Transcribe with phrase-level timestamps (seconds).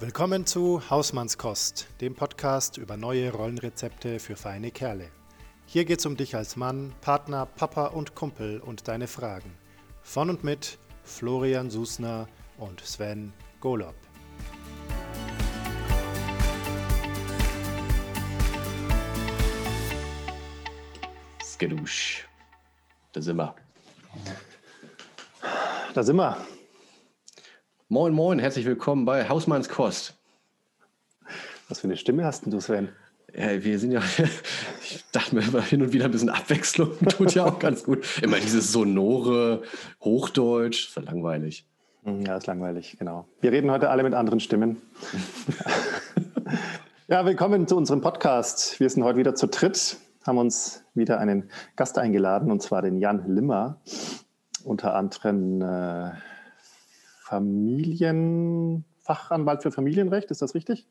[0.00, 5.10] Willkommen zu Hausmannskost, dem Podcast über neue Rollenrezepte für feine Kerle.
[5.66, 9.52] Hier geht's um dich als Mann, Partner, Papa und Kumpel und deine Fragen.
[10.02, 12.28] Von und mit Florian Susner
[12.58, 13.96] und Sven Golob.
[21.42, 22.28] Skedusch.
[23.12, 23.52] Da sind wir.
[25.92, 26.36] Da sind wir.
[27.90, 30.14] Moin, moin, herzlich willkommen bei Hausmanns Kost.
[31.70, 32.90] Was für eine Stimme hast denn du, Sven?
[33.34, 34.02] Ja, wir sind ja,
[34.82, 38.04] ich dachte mir immer hin und wieder ein bisschen Abwechslung tut ja auch ganz gut.
[38.20, 39.62] Immer dieses sonore
[40.02, 41.64] Hochdeutsch, ist ja langweilig.
[42.04, 43.26] Hm, ja, ist langweilig, genau.
[43.40, 44.82] Wir reden heute alle mit anderen Stimmen.
[47.08, 48.80] ja, willkommen zu unserem Podcast.
[48.80, 52.98] Wir sind heute wieder zu dritt haben uns wieder einen Gast eingeladen, und zwar den
[52.98, 53.80] Jan Limmer,
[54.62, 56.10] unter anderem äh,
[57.28, 60.30] Familienfachanwalt für Familienrecht.
[60.30, 60.86] Ist das richtig?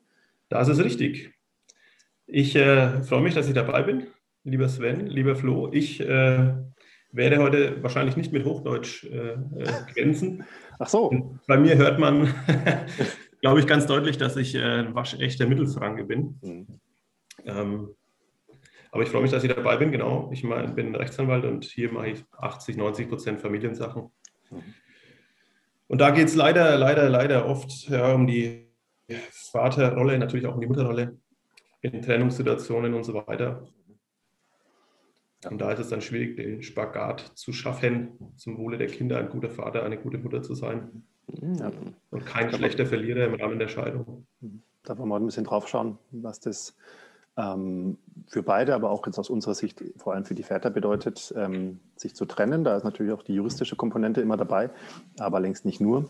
[0.50, 1.34] Das ist richtig.
[2.28, 4.06] Ich äh, freue mich, dass ich dabei bin,
[4.44, 5.72] lieber Sven, lieber Flo.
[5.72, 6.53] Ich äh,
[7.12, 9.38] werde heute wahrscheinlich nicht mit Hochdeutsch äh, äh,
[9.94, 10.44] glänzen.
[10.80, 11.39] Ach so.
[11.47, 12.31] Bei mir hört man,
[13.42, 16.38] glaube ich, ganz deutlich, dass ich ein waschechter Mittelfranke bin.
[16.42, 16.67] Mhm.
[17.45, 17.95] Ähm,
[18.92, 19.92] aber ich freue mich, dass ich dabei bin.
[19.92, 24.12] Genau, ich bin Rechtsanwalt und hier mache ich 80, 90 Prozent Familiensachen.
[24.52, 24.75] Mhm.
[25.88, 28.68] Und da geht es leider, leider, leider oft ja, um die
[29.32, 31.18] Vaterrolle, natürlich auch um die Mutterrolle
[31.82, 33.68] in Trennungssituationen und so weiter.
[35.50, 39.30] Und da ist es dann schwierig, den Spagat zu schaffen, zum Wohle der Kinder ein
[39.30, 41.04] guter Vater, eine gute Mutter zu sein.
[41.42, 41.72] Ja.
[42.10, 44.26] Und kein schlechter Verlierer im Rahmen der Scheidung.
[44.84, 46.76] Da wollen wir mal ein bisschen drauf schauen, was das
[47.38, 51.34] ähm, für beide, aber auch jetzt aus unserer Sicht vor allem für die Väter bedeutet,
[51.38, 52.64] ähm, sich zu trennen.
[52.64, 54.70] Da ist natürlich auch die juristische Komponente immer dabei,
[55.20, 56.10] aber längst nicht nur.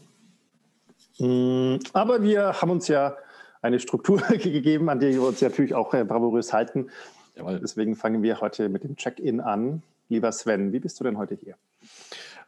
[1.20, 3.18] Mm, aber wir haben uns ja
[3.62, 6.90] eine Struktur gegeben, an der wir uns natürlich auch äh, bravourös halten.
[7.36, 7.60] Jawohl.
[7.60, 9.84] Deswegen fangen wir heute mit dem Check-in an.
[10.10, 11.56] Lieber Sven, wie bist du denn heute hier?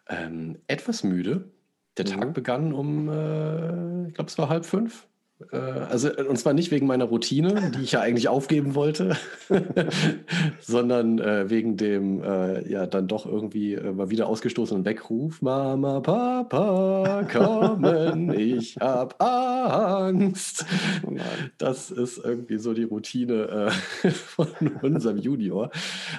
[0.07, 1.49] Ähm, etwas müde.
[1.97, 2.19] Der mhm.
[2.19, 5.05] Tag begann um, äh, ich glaube, es war halb fünf.
[5.51, 9.15] Äh, also, und zwar nicht wegen meiner Routine, die ich ja eigentlich aufgeben wollte,
[10.59, 16.01] sondern äh, wegen dem äh, ja dann doch irgendwie äh, mal wieder ausgestoßenen Weckruf: Mama,
[16.01, 20.65] Papa, kommen, ich hab Angst.
[21.05, 21.15] Oh
[21.57, 23.71] das ist irgendwie so die Routine
[24.03, 24.47] äh, von
[24.81, 25.71] unserem Junior.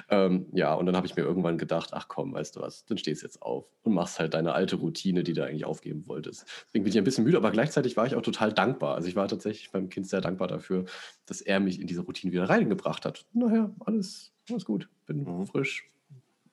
[0.09, 2.97] Ähm, ja, und dann habe ich mir irgendwann gedacht: Ach komm, weißt du was, dann
[2.97, 6.45] stehst jetzt auf und machst halt deine alte Routine, die du eigentlich aufgeben wolltest.
[6.67, 8.95] Deswegen bin ich ein bisschen müde, aber gleichzeitig war ich auch total dankbar.
[8.95, 10.85] Also ich war tatsächlich beim Kind sehr dankbar dafür,
[11.25, 13.25] dass er mich in diese Routine wieder reingebracht hat.
[13.33, 14.89] Naja, alles, alles gut.
[15.05, 15.47] Bin mhm.
[15.47, 15.87] frisch,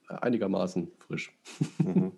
[0.09, 1.33] einigermaßen frisch.
[1.79, 2.13] Mhm.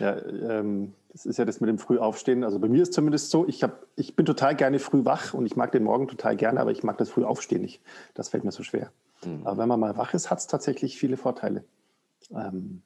[0.00, 2.42] Ja, ähm, das ist ja das mit dem Frühaufstehen.
[2.42, 5.46] Also bei mir ist zumindest so, ich, hab, ich bin total gerne früh wach und
[5.46, 7.80] ich mag den Morgen total gerne, aber ich mag das Frühaufstehen nicht.
[8.14, 8.90] Das fällt mir so schwer.
[9.24, 9.46] Mhm.
[9.46, 11.64] Aber wenn man mal wach ist, hat es tatsächlich viele Vorteile.
[12.30, 12.82] Ähm,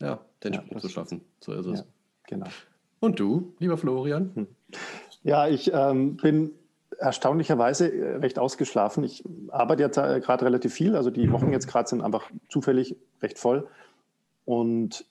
[0.00, 1.22] ja, den ja, Sprung zu schaffen.
[1.40, 1.80] So ist es.
[1.80, 1.86] Ja,
[2.28, 2.46] genau.
[3.00, 4.30] Und du, lieber Florian?
[4.34, 4.46] Hm.
[5.24, 6.52] Ja, ich ähm, bin
[6.98, 9.04] erstaunlicherweise äh, recht ausgeschlafen.
[9.04, 12.96] Ich arbeite jetzt äh, gerade relativ viel, also die Wochen jetzt gerade sind einfach zufällig
[13.20, 13.66] recht voll.
[14.44, 15.04] Und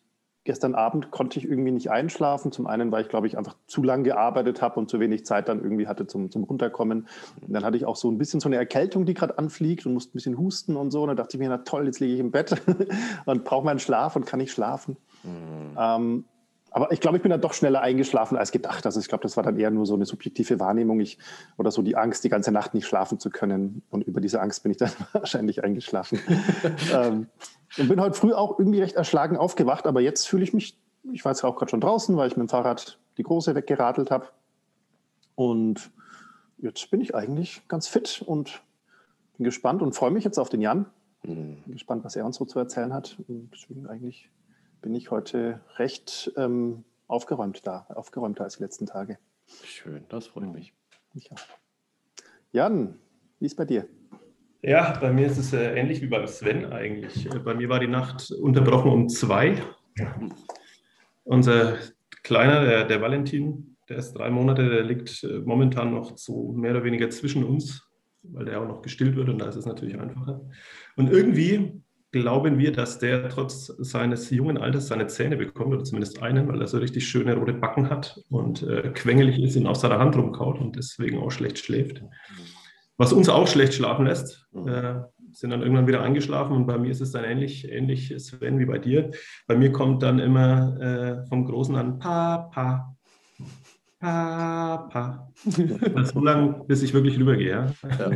[0.44, 2.52] gestern Abend konnte ich irgendwie nicht einschlafen.
[2.52, 5.48] Zum einen, weil ich, glaube ich, einfach zu lange gearbeitet habe und zu wenig Zeit
[5.48, 7.08] dann irgendwie hatte zum, zum Runterkommen.
[7.46, 9.94] Und dann hatte ich auch so ein bisschen so eine Erkältung, die gerade anfliegt und
[9.94, 11.04] musste ein bisschen husten und so.
[11.04, 12.56] Und dann dachte ich mir, na toll, jetzt liege ich im Bett
[13.26, 14.98] und brauche meinen Schlaf und kann nicht schlafen.
[15.24, 15.78] Mhm.
[15.78, 16.26] Ähm,
[16.74, 18.86] aber ich glaube, ich bin dann doch schneller eingeschlafen als gedacht.
[18.86, 21.18] Also ich glaube, das war dann eher nur so eine subjektive Wahrnehmung ich,
[21.58, 23.84] oder so die Angst, die ganze Nacht nicht schlafen zu können.
[23.90, 26.20] Und über diese Angst bin ich dann wahrscheinlich eingeschlafen.
[26.94, 27.28] ähm,
[27.78, 29.86] und bin heute früh auch irgendwie recht erschlagen aufgewacht.
[29.86, 30.80] Aber jetzt fühle ich mich,
[31.12, 34.10] ich war jetzt auch gerade schon draußen, weil ich mit dem Fahrrad die Große weggeradelt
[34.10, 34.28] habe.
[35.36, 35.92] Und
[36.58, 38.62] jetzt bin ich eigentlich ganz fit und
[39.38, 40.86] bin gespannt und freue mich jetzt auf den Jan.
[41.24, 41.64] Mhm.
[41.64, 43.18] Bin gespannt, was er uns so zu erzählen hat.
[43.28, 44.30] Und deswegen eigentlich
[44.82, 49.18] bin ich heute recht ähm, aufgeräumt da, aufgeräumter als die letzten Tage.
[49.64, 50.74] Schön, das freut mich.
[51.14, 51.40] Ich auch.
[52.52, 52.98] Jan,
[53.40, 53.88] wie ist bei dir?
[54.62, 57.26] Ja, bei mir ist es äh, ähnlich wie beim Sven eigentlich.
[57.26, 59.62] Äh, bei mir war die Nacht unterbrochen um zwei.
[61.24, 61.78] Unser
[62.24, 66.72] Kleiner, der, der Valentin, der ist drei Monate, der liegt äh, momentan noch so mehr
[66.72, 67.88] oder weniger zwischen uns,
[68.24, 70.42] weil der auch noch gestillt wird und da ist es natürlich einfacher.
[70.96, 71.82] Und irgendwie
[72.12, 76.60] glauben wir, dass der trotz seines jungen Alters seine Zähne bekommt, oder zumindest einen, weil
[76.60, 80.16] er so richtig schöne rote Backen hat und äh, quengelig ist und auf seiner Hand
[80.16, 82.04] rumkaut und deswegen auch schlecht schläft.
[82.98, 84.68] Was uns auch schlecht schlafen lässt, mhm.
[84.68, 84.94] äh,
[85.32, 88.66] sind dann irgendwann wieder eingeschlafen und bei mir ist es dann ähnlich, ähnlich Sven, wie
[88.66, 89.12] bei dir.
[89.48, 92.96] Bei mir kommt dann immer äh, vom Großen an Papa.
[94.00, 95.32] Papa.
[95.46, 97.74] so lange, bis ich wirklich rübergehe.
[97.98, 98.12] Ja?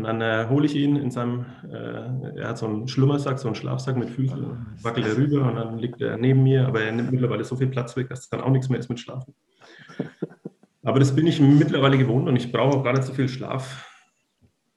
[0.00, 3.48] Und dann äh, hole ich ihn in seinem, äh, er hat so einen Schlummersack, so
[3.48, 6.90] einen Schlafsack mit Füßen, wackelt er rüber und dann liegt er neben mir, aber er
[6.90, 9.34] nimmt mittlerweile so viel Platz weg, dass es dann auch nichts mehr ist mit Schlafen.
[10.82, 13.86] Aber das bin ich mittlerweile gewohnt und ich brauche auch gar nicht so viel Schlaf.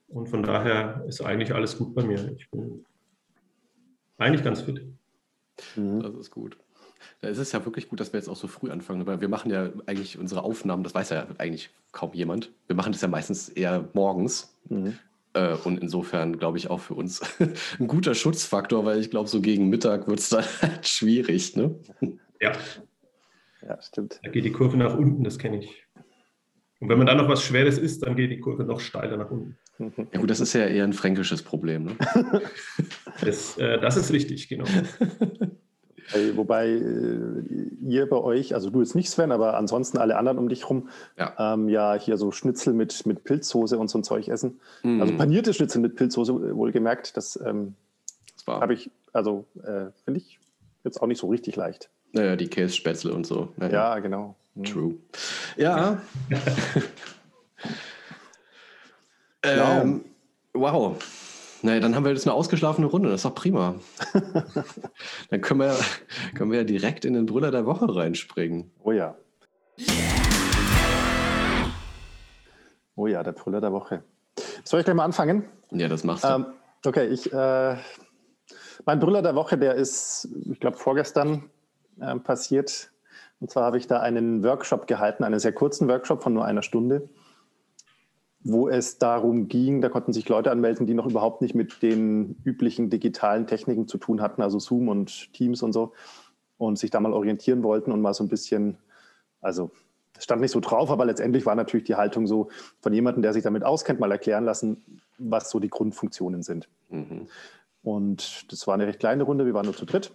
[0.08, 2.36] Und von daher ist eigentlich alles gut bei mir.
[2.36, 2.84] Ich bin
[4.18, 4.82] eigentlich ganz fit.
[5.76, 6.02] Mhm.
[6.02, 6.58] Das ist gut.
[7.22, 9.30] Da ist es ja wirklich gut, dass wir jetzt auch so früh anfangen, weil wir
[9.30, 12.52] machen ja eigentlich unsere Aufnahmen, das weiß ja eigentlich kaum jemand.
[12.66, 14.54] Wir machen das ja meistens eher morgens.
[14.68, 14.98] Mhm.
[15.34, 17.20] Äh, und insofern glaube ich auch für uns
[17.78, 21.56] ein guter Schutzfaktor, weil ich glaube, so gegen Mittag wird es dann halt schwierig.
[21.56, 21.78] Ne?
[22.40, 22.52] Ja.
[23.66, 24.20] Ja, stimmt.
[24.22, 25.84] Da geht die Kurve nach unten, das kenne ich.
[26.80, 29.30] Und wenn man dann noch was Schweres isst, dann geht die Kurve noch steiler nach
[29.30, 29.56] unten.
[30.12, 31.84] Ja gut, das ist ja eher ein fränkisches Problem.
[31.84, 31.96] Ne?
[33.22, 34.66] das, äh, das ist richtig, genau.
[36.34, 37.42] Wobei äh,
[37.82, 40.88] ihr bei euch, also du jetzt nicht Sven, aber ansonsten alle anderen um dich rum,
[41.18, 44.60] ja, ähm, ja hier so Schnitzel mit, mit Pilzsoße und so ein Zeug essen.
[44.82, 45.00] Mhm.
[45.00, 47.74] Also panierte Schnitzel mit Pilzsoße, wohlgemerkt, das, ähm,
[48.36, 50.38] das habe ich, also äh, finde ich
[50.84, 51.90] jetzt auch nicht so richtig leicht.
[52.12, 53.52] Naja, die Kässpätzle und so.
[53.56, 53.72] Naja.
[53.72, 54.36] Ja, genau.
[54.54, 54.64] Mhm.
[54.64, 54.94] True.
[55.56, 56.00] Ja.
[59.42, 60.04] ähm,
[60.52, 60.96] wow.
[61.64, 63.08] Naja, dann haben wir jetzt eine ausgeschlafene Runde.
[63.08, 63.76] Das ist doch prima.
[65.30, 65.74] dann können wir,
[66.34, 68.70] können wir ja direkt in den Brüller der Woche reinspringen.
[68.82, 69.16] Oh ja.
[72.96, 74.04] Oh ja, der Brüller der Woche.
[74.64, 75.48] Soll ich gleich mal anfangen?
[75.70, 76.28] Ja, das machst du.
[76.28, 76.46] Ähm,
[76.84, 77.76] okay, ich, äh,
[78.84, 81.48] mein Brüller der Woche, der ist, ich glaube, vorgestern
[81.98, 82.92] äh, passiert.
[83.40, 86.62] Und zwar habe ich da einen Workshop gehalten, einen sehr kurzen Workshop von nur einer
[86.62, 87.08] Stunde
[88.44, 92.36] wo es darum ging, da konnten sich Leute anmelden, die noch überhaupt nicht mit den
[92.44, 95.94] üblichen digitalen Techniken zu tun hatten, also Zoom und Teams und so,
[96.58, 98.76] und sich da mal orientieren wollten und mal so ein bisschen,
[99.40, 99.70] also
[100.16, 102.50] es stand nicht so drauf, aber letztendlich war natürlich die Haltung so
[102.80, 106.68] von jemandem, der sich damit auskennt, mal erklären lassen, was so die Grundfunktionen sind.
[106.90, 107.26] Mhm.
[107.82, 110.12] Und das war eine recht kleine Runde, wir waren nur zu dritt.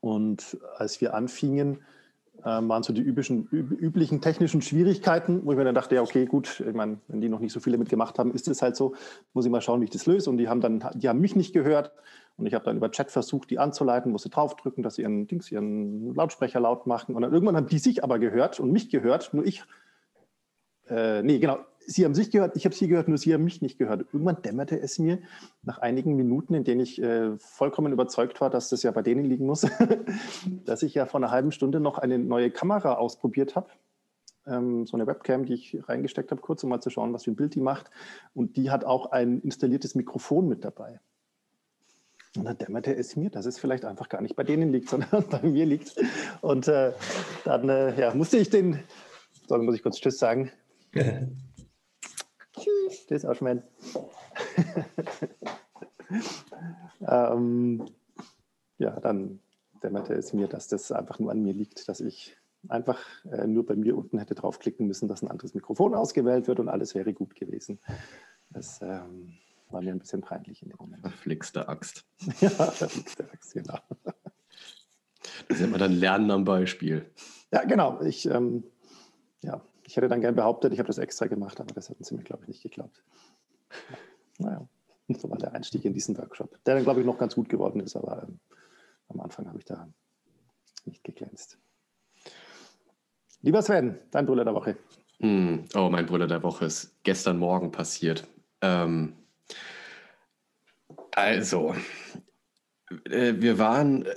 [0.00, 1.80] Und als wir anfingen,
[2.44, 6.26] ähm, waren so die üblichen, üblichen technischen Schwierigkeiten, wo ich mir dann dachte, ja, okay,
[6.26, 8.94] gut, ich meine, wenn die noch nicht so viele mitgemacht haben, ist es halt so,
[9.32, 10.30] muss ich mal schauen, wie ich das löse.
[10.30, 11.92] Und die haben dann, die haben mich nicht gehört.
[12.36, 15.50] Und ich habe dann über Chat versucht, die anzuleiten, sie draufdrücken, dass sie ihren Dings,
[15.50, 17.14] ihren Lautsprecher laut machen.
[17.14, 19.64] Und dann irgendwann haben die sich aber gehört und mich gehört, nur ich.
[20.88, 23.62] Äh, nee, genau, Sie haben sich gehört, ich habe Sie gehört, nur Sie haben mich
[23.62, 24.06] nicht gehört.
[24.12, 25.20] Irgendwann dämmerte es mir
[25.62, 29.24] nach einigen Minuten, in denen ich äh, vollkommen überzeugt war, dass das ja bei denen
[29.24, 29.66] liegen muss,
[30.64, 33.68] dass ich ja vor einer halben Stunde noch eine neue Kamera ausprobiert habe.
[34.46, 37.30] Ähm, so eine Webcam, die ich reingesteckt habe, kurz um mal zu schauen, was für
[37.30, 37.90] ein Bild die macht.
[38.34, 41.00] Und die hat auch ein installiertes Mikrofon mit dabei.
[42.36, 45.24] Und dann dämmerte es mir, dass es vielleicht einfach gar nicht bei denen liegt, sondern
[45.28, 45.94] bei mir liegt.
[46.40, 46.92] Und äh,
[47.44, 48.80] dann äh, ja, musste ich den,
[49.46, 50.50] so, muss ich kurz Tschüss sagen.
[53.06, 53.22] Tschüss.
[53.22, 53.62] Tschüss, Oschmann.
[57.06, 57.86] ähm,
[58.78, 59.40] ja, dann
[59.82, 62.36] dämmerte es mir, dass das einfach nur an mir liegt, dass ich
[62.68, 63.00] einfach
[63.30, 66.68] äh, nur bei mir unten hätte draufklicken müssen, dass ein anderes Mikrofon ausgewählt wird und
[66.68, 67.78] alles wäre gut gewesen.
[68.50, 69.34] Das ähm,
[69.70, 71.02] war mir ein bisschen peinlich in dem Moment.
[71.02, 72.04] Verflixte Axt.
[72.40, 73.78] ja, verflixte Axt, genau.
[75.48, 77.10] Das nennt man dann Lernen am Beispiel.
[77.52, 78.00] Ja, genau.
[78.02, 78.64] Ich, ähm,
[79.42, 82.14] ja, ich hätte dann gern behauptet, ich habe das extra gemacht, aber das hätten sie
[82.14, 83.02] mir, glaube ich, nicht geglaubt.
[84.38, 84.66] Naja,
[85.08, 87.80] so war der Einstieg in diesen Workshop, der dann, glaube ich, noch ganz gut geworden
[87.80, 88.40] ist, aber ähm,
[89.08, 89.88] am Anfang habe ich da
[90.84, 91.58] nicht geglänzt.
[93.42, 94.76] Lieber Sven, dein Brüller der Woche.
[95.18, 98.26] Mm, oh, mein Brüller der Woche ist gestern Morgen passiert.
[98.60, 99.14] Ähm,
[101.12, 101.74] also,
[103.04, 104.16] äh, wir waren äh,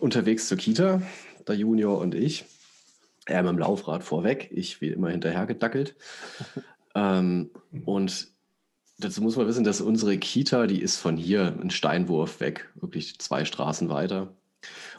[0.00, 1.02] unterwegs zur Kita,
[1.46, 2.46] der Junior und ich.
[3.26, 5.96] Er mit dem Laufrad vorweg, ich wie immer hinterher gedackelt.
[6.94, 7.50] ähm,
[7.84, 8.28] und
[8.98, 13.18] dazu muss man wissen, dass unsere Kita, die ist von hier ein Steinwurf weg, wirklich
[13.18, 14.34] zwei Straßen weiter.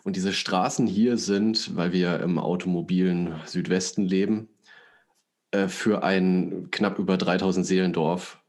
[0.04, 4.50] Und diese Straßen hier sind, weil wir im automobilen Südwesten leben,
[5.52, 8.42] äh, für ein knapp über 3000 Seelendorf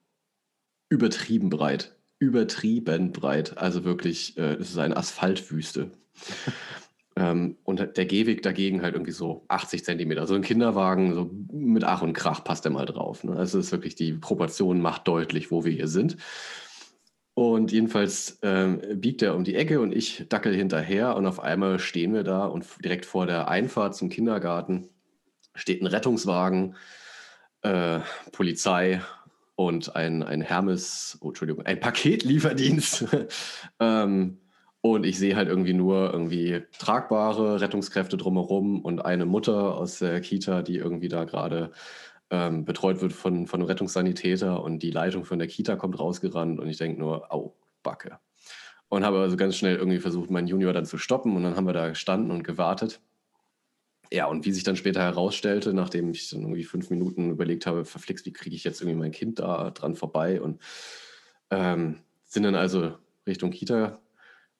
[0.88, 1.96] übertrieben breit.
[2.18, 3.58] Übertrieben breit.
[3.58, 5.90] Also wirklich, äh, es ist eine Asphaltwüste.
[7.16, 10.26] Ähm, und der Gehweg dagegen halt irgendwie so 80 Zentimeter.
[10.26, 13.24] So ein Kinderwagen, so mit Ach und Krach passt er mal drauf.
[13.24, 13.34] Ne?
[13.36, 16.16] Also es ist wirklich, die Proportion macht deutlich, wo wir hier sind.
[17.34, 21.78] Und jedenfalls ähm, biegt er um die Ecke und ich dackel hinterher und auf einmal
[21.78, 24.88] stehen wir da und direkt vor der Einfahrt zum Kindergarten
[25.54, 26.76] steht ein Rettungswagen,
[27.62, 28.00] äh,
[28.32, 29.02] Polizei
[29.54, 33.06] und ein, ein Hermes, oh, Entschuldigung, ein Paketlieferdienst.
[33.80, 34.38] ähm,
[34.92, 40.20] Und ich sehe halt irgendwie nur irgendwie tragbare Rettungskräfte drumherum und eine Mutter aus der
[40.20, 41.72] Kita, die irgendwie da gerade
[42.30, 46.58] ähm, betreut wird von, von einem Rettungssanitäter und die Leitung von der Kita kommt rausgerannt
[46.58, 48.18] und ich denke nur, au, Backe.
[48.88, 51.66] Und habe also ganz schnell irgendwie versucht, meinen Junior dann zu stoppen und dann haben
[51.66, 53.00] wir da gestanden und gewartet.
[54.12, 57.84] Ja, und wie sich dann später herausstellte, nachdem ich dann irgendwie fünf Minuten überlegt habe,
[57.84, 60.60] verflixt, wie kriege ich jetzt irgendwie mein Kind da dran vorbei und
[61.50, 62.94] ähm, sind dann also
[63.26, 64.00] Richtung Kita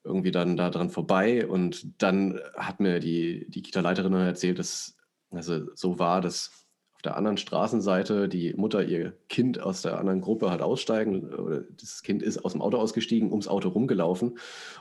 [0.06, 1.46] irgendwie dann da dran vorbei.
[1.46, 4.96] Und dann hat mir die, die Kita-Leiterin erzählt, dass
[5.30, 10.22] also so war, dass auf der anderen Straßenseite die Mutter ihr Kind aus der anderen
[10.22, 14.38] Gruppe hat aussteigen oder das Kind ist aus dem Auto ausgestiegen, ums Auto rumgelaufen.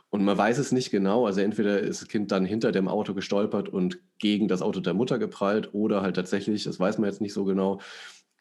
[0.10, 3.14] Und man weiß es nicht genau, also entweder ist das Kind dann hinter dem Auto
[3.14, 7.22] gestolpert und gegen das Auto der Mutter geprallt oder halt tatsächlich, das weiß man jetzt
[7.22, 7.82] nicht so genau,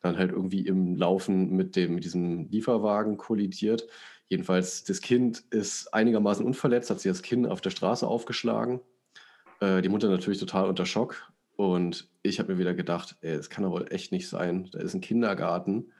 [0.03, 3.87] dann halt irgendwie im Laufen mit dem mit diesem Lieferwagen kollidiert.
[4.35, 8.81] Jedenfalls, das Kind ist einigermaßen unverletzt, hat sich das Kind auf der Straße aufgeschlagen.
[9.61, 11.33] Äh, die Mutter natürlich total unter Schock.
[11.55, 14.69] Und ich habe mir wieder gedacht, es kann doch wohl echt nicht sein.
[14.73, 15.93] Da ist ein Kindergarten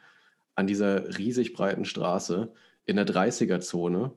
[0.57, 2.53] an dieser riesig breiten Straße
[2.87, 4.11] in der 30er-Zone.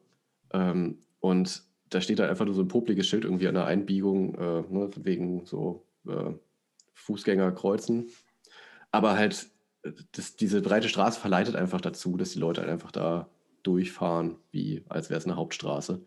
[0.51, 4.33] Ähm, und da steht da einfach nur so ein popliges Schild irgendwie an der Einbiegung,
[4.33, 6.33] äh, ne, wegen so äh,
[6.95, 8.09] Fußgängerkreuzen.
[8.89, 9.51] Aber halt,
[9.83, 13.29] äh, das, diese breite Straße verleitet einfach dazu, dass die Leute halt einfach da
[13.67, 16.03] durchfahren, wie als wäre es eine Hauptstraße.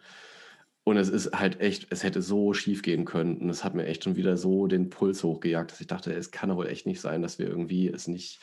[0.82, 3.36] Und es ist halt echt, es hätte so schief gehen können.
[3.36, 6.30] Und es hat mir echt schon wieder so den Puls hochgejagt, dass ich dachte, es
[6.30, 8.40] kann doch wohl echt nicht sein, dass wir irgendwie es nicht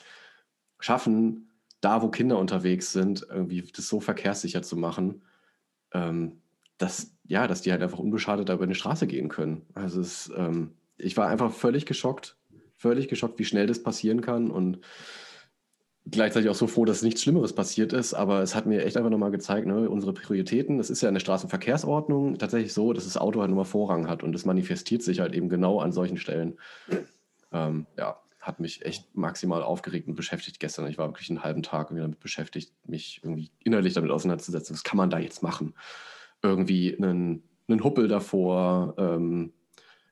[0.79, 1.49] schaffen,
[1.81, 5.23] da wo Kinder unterwegs sind, irgendwie das so verkehrssicher zu machen,
[5.93, 6.41] ähm,
[6.77, 9.65] dass, ja, dass die halt einfach unbeschadet über eine Straße gehen können.
[9.73, 12.37] Also es, ähm, ich war einfach völlig geschockt,
[12.75, 14.51] völlig geschockt, wie schnell das passieren kann.
[14.51, 14.79] Und
[16.09, 19.09] gleichzeitig auch so froh, dass nichts Schlimmeres passiert ist, aber es hat mir echt einfach
[19.09, 23.17] nochmal gezeigt, ne, unsere Prioritäten, das ist ja in der Straßenverkehrsordnung tatsächlich so, dass das
[23.17, 26.17] Auto halt nur mal Vorrang hat und das manifestiert sich halt eben genau an solchen
[26.17, 26.57] Stellen.
[27.51, 30.87] Ähm, ja, hat mich echt maximal aufgeregt und beschäftigt gestern.
[30.87, 34.73] Ich war wirklich einen halben Tag irgendwie damit beschäftigt, mich irgendwie innerlich damit auseinanderzusetzen.
[34.73, 35.73] Was kann man da jetzt machen?
[36.41, 39.51] Irgendwie einen, einen Huppel davor, ähm,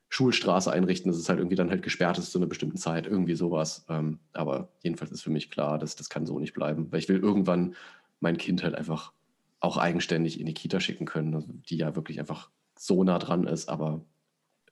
[0.08, 3.34] Schulstraße einrichten, dass es halt irgendwie dann halt gesperrt ist zu einer bestimmten Zeit, irgendwie
[3.34, 3.84] sowas.
[3.88, 7.08] Ähm, aber jedenfalls ist für mich klar, dass das kann so nicht bleiben, weil ich
[7.08, 7.74] will irgendwann
[8.20, 9.12] mein Kind halt einfach
[9.60, 13.46] auch eigenständig in die Kita schicken können, also die ja wirklich einfach so nah dran
[13.46, 14.04] ist, aber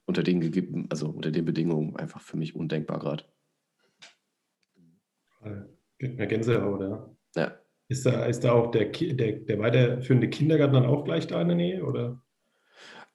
[0.05, 3.23] unter den, also unter den Bedingungen einfach für mich undenkbar gerade.
[5.41, 7.09] Eine Gänsehaut, ja.
[7.35, 7.59] ja.
[7.87, 11.49] Ist da, ist da auch der, der, der weiterführende Kindergarten dann auch gleich da in
[11.49, 11.85] der Nähe?
[11.85, 12.21] Oder?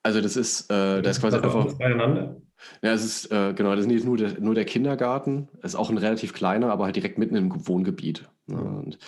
[0.02, 1.74] Also das ist, äh, das ist quasi einfach.
[1.74, 2.36] Beieinander?
[2.82, 5.48] Ja, es ist, äh, genau, das ist nicht nur der, nur der Kindergarten.
[5.62, 8.28] Es ist auch ein relativ kleiner, aber halt direkt mitten im Wohngebiet.
[8.46, 8.60] Ne?
[8.60, 8.98] Und,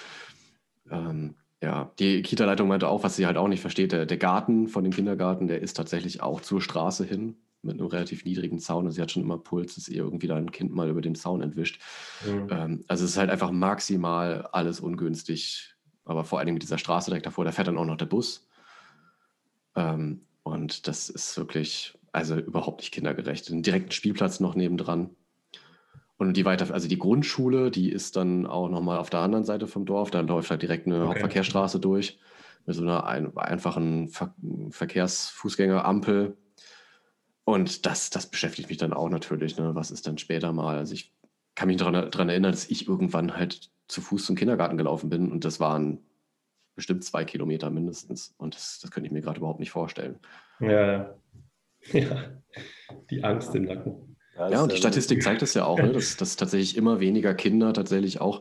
[0.90, 4.68] ähm, ja, die Kita-Leitung meinte auch, was sie halt auch nicht versteht, der, der Garten
[4.68, 8.86] von dem Kindergarten, der ist tatsächlich auch zur Straße hin mit einem relativ niedrigen Zaun.
[8.86, 11.14] Und sie hat schon immer Puls, dass ihr irgendwie da ein Kind mal über den
[11.14, 11.80] Zaun entwischt.
[12.26, 12.48] Mhm.
[12.50, 15.74] Ähm, also es ist halt einfach maximal alles ungünstig.
[16.04, 18.48] Aber vor allem mit dieser Straße direkt davor, da fährt dann auch noch der Bus.
[19.76, 23.50] Ähm, und das ist wirklich, also überhaupt nicht kindergerecht.
[23.50, 25.10] Einen direkten Spielplatz noch nebendran.
[26.16, 29.66] Und die weiter, also die Grundschule, die ist dann auch nochmal auf der anderen Seite
[29.66, 30.10] vom Dorf.
[30.10, 31.06] Da läuft halt direkt eine okay.
[31.08, 32.18] Hauptverkehrsstraße durch
[32.66, 34.34] mit so einer ein, einfachen Ver
[34.70, 36.36] Verkehrsfußgängerampel.
[37.44, 39.56] Und das, das beschäftigt mich dann auch natürlich.
[39.58, 39.74] Ne?
[39.74, 40.76] Was ist dann später mal?
[40.78, 41.12] Also ich
[41.54, 45.44] kann mich daran erinnern, dass ich irgendwann halt zu Fuß zum Kindergarten gelaufen bin und
[45.44, 45.98] das waren
[46.74, 48.34] bestimmt zwei Kilometer mindestens.
[48.38, 50.18] Und das, das könnte ich mir gerade überhaupt nicht vorstellen.
[50.60, 51.14] Ja,
[51.92, 52.24] ja.
[53.10, 54.12] Die Angst im Nacken.
[54.34, 57.74] Ja, und die Statistik zeigt es ja auch, ne, dass, dass tatsächlich immer weniger Kinder
[57.74, 58.40] tatsächlich auch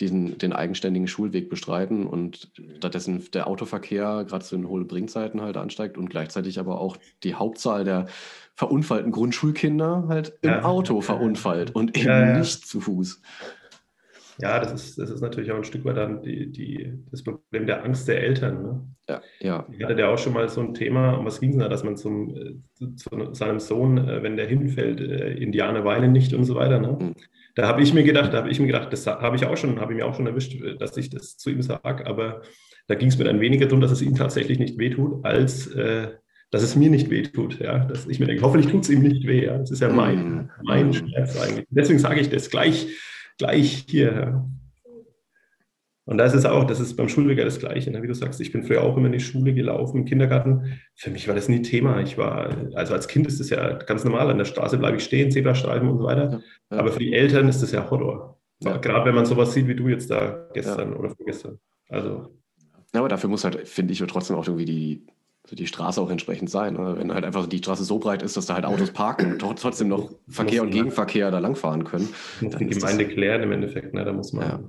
[0.00, 5.58] diesen, den eigenständigen Schulweg bestreiten und stattdessen der Autoverkehr gerade zu den hohen Bringzeiten halt
[5.58, 8.06] ansteigt und gleichzeitig aber auch die Hauptzahl der
[8.54, 10.64] verunfallten Grundschulkinder halt im ja.
[10.64, 12.38] Auto verunfallt und eben ja, ja.
[12.38, 13.20] nicht zu Fuß.
[14.40, 17.66] Ja, das ist, das ist natürlich auch ein Stück weit dann die, die, das Problem
[17.66, 18.62] der Angst der Eltern.
[18.62, 18.80] Ne?
[19.08, 19.66] Ja, ja.
[19.70, 21.84] Ich hatte ja auch schon mal so ein Thema, um was ging es da, dass
[21.84, 26.44] man zum, äh, zu seinem Sohn, äh, wenn der hinfällt, äh, Indianer weinen nicht und
[26.44, 26.78] so weiter.
[26.80, 26.98] Ne?
[27.00, 27.14] Mhm.
[27.54, 29.80] Da habe ich mir gedacht, da habe ich mir gedacht, das habe ich auch schon,
[29.80, 32.42] habe ich mir auch schon erwischt, dass ich das zu ihm sage, aber
[32.86, 36.08] da ging es mir dann weniger darum, dass es ihm tatsächlich nicht wehtut, als äh,
[36.50, 37.58] dass es mir nicht wehtut.
[37.58, 37.84] Ja?
[37.84, 39.46] Dass ich mir denke, hoffentlich tut es ihm nicht weh.
[39.46, 39.58] Ja?
[39.58, 40.50] Das ist ja mein, mhm.
[40.62, 41.66] mein Schmerz eigentlich.
[41.70, 42.88] Deswegen sage ich das gleich
[43.38, 44.44] gleich hier.
[46.04, 47.90] Und da ist es auch, das ist beim Schulweg das Gleiche.
[47.90, 48.00] Ne?
[48.00, 50.78] Wie du sagst, ich bin früher auch immer in die Schule gelaufen, im Kindergarten.
[50.94, 52.00] Für mich war das nie Thema.
[52.00, 55.04] Ich war, also als Kind ist das ja ganz normal, an der Straße bleibe ich
[55.04, 56.40] stehen, Zebrastreifen und so weiter.
[56.70, 56.78] Ja.
[56.78, 58.38] Aber für die Eltern ist das ja Horror.
[58.60, 58.76] Ja.
[58.76, 60.96] Gerade wenn man sowas sieht wie du jetzt da gestern ja.
[60.96, 61.58] oder vorgestern.
[61.88, 62.30] Also.
[62.94, 65.06] Ja, aber dafür muss halt, finde ich, trotzdem auch irgendwie die,
[65.54, 66.74] die Straße auch entsprechend sein.
[66.74, 66.96] Ne?
[66.98, 69.88] Wenn halt einfach die Straße so breit ist, dass da halt Autos parken und trotzdem
[69.88, 72.08] noch Verkehr und Gegenverkehr da langfahren können.
[72.40, 74.04] Muss die Gemeinde klären im Endeffekt, ne?
[74.04, 74.48] da muss man.
[74.48, 74.60] Ja.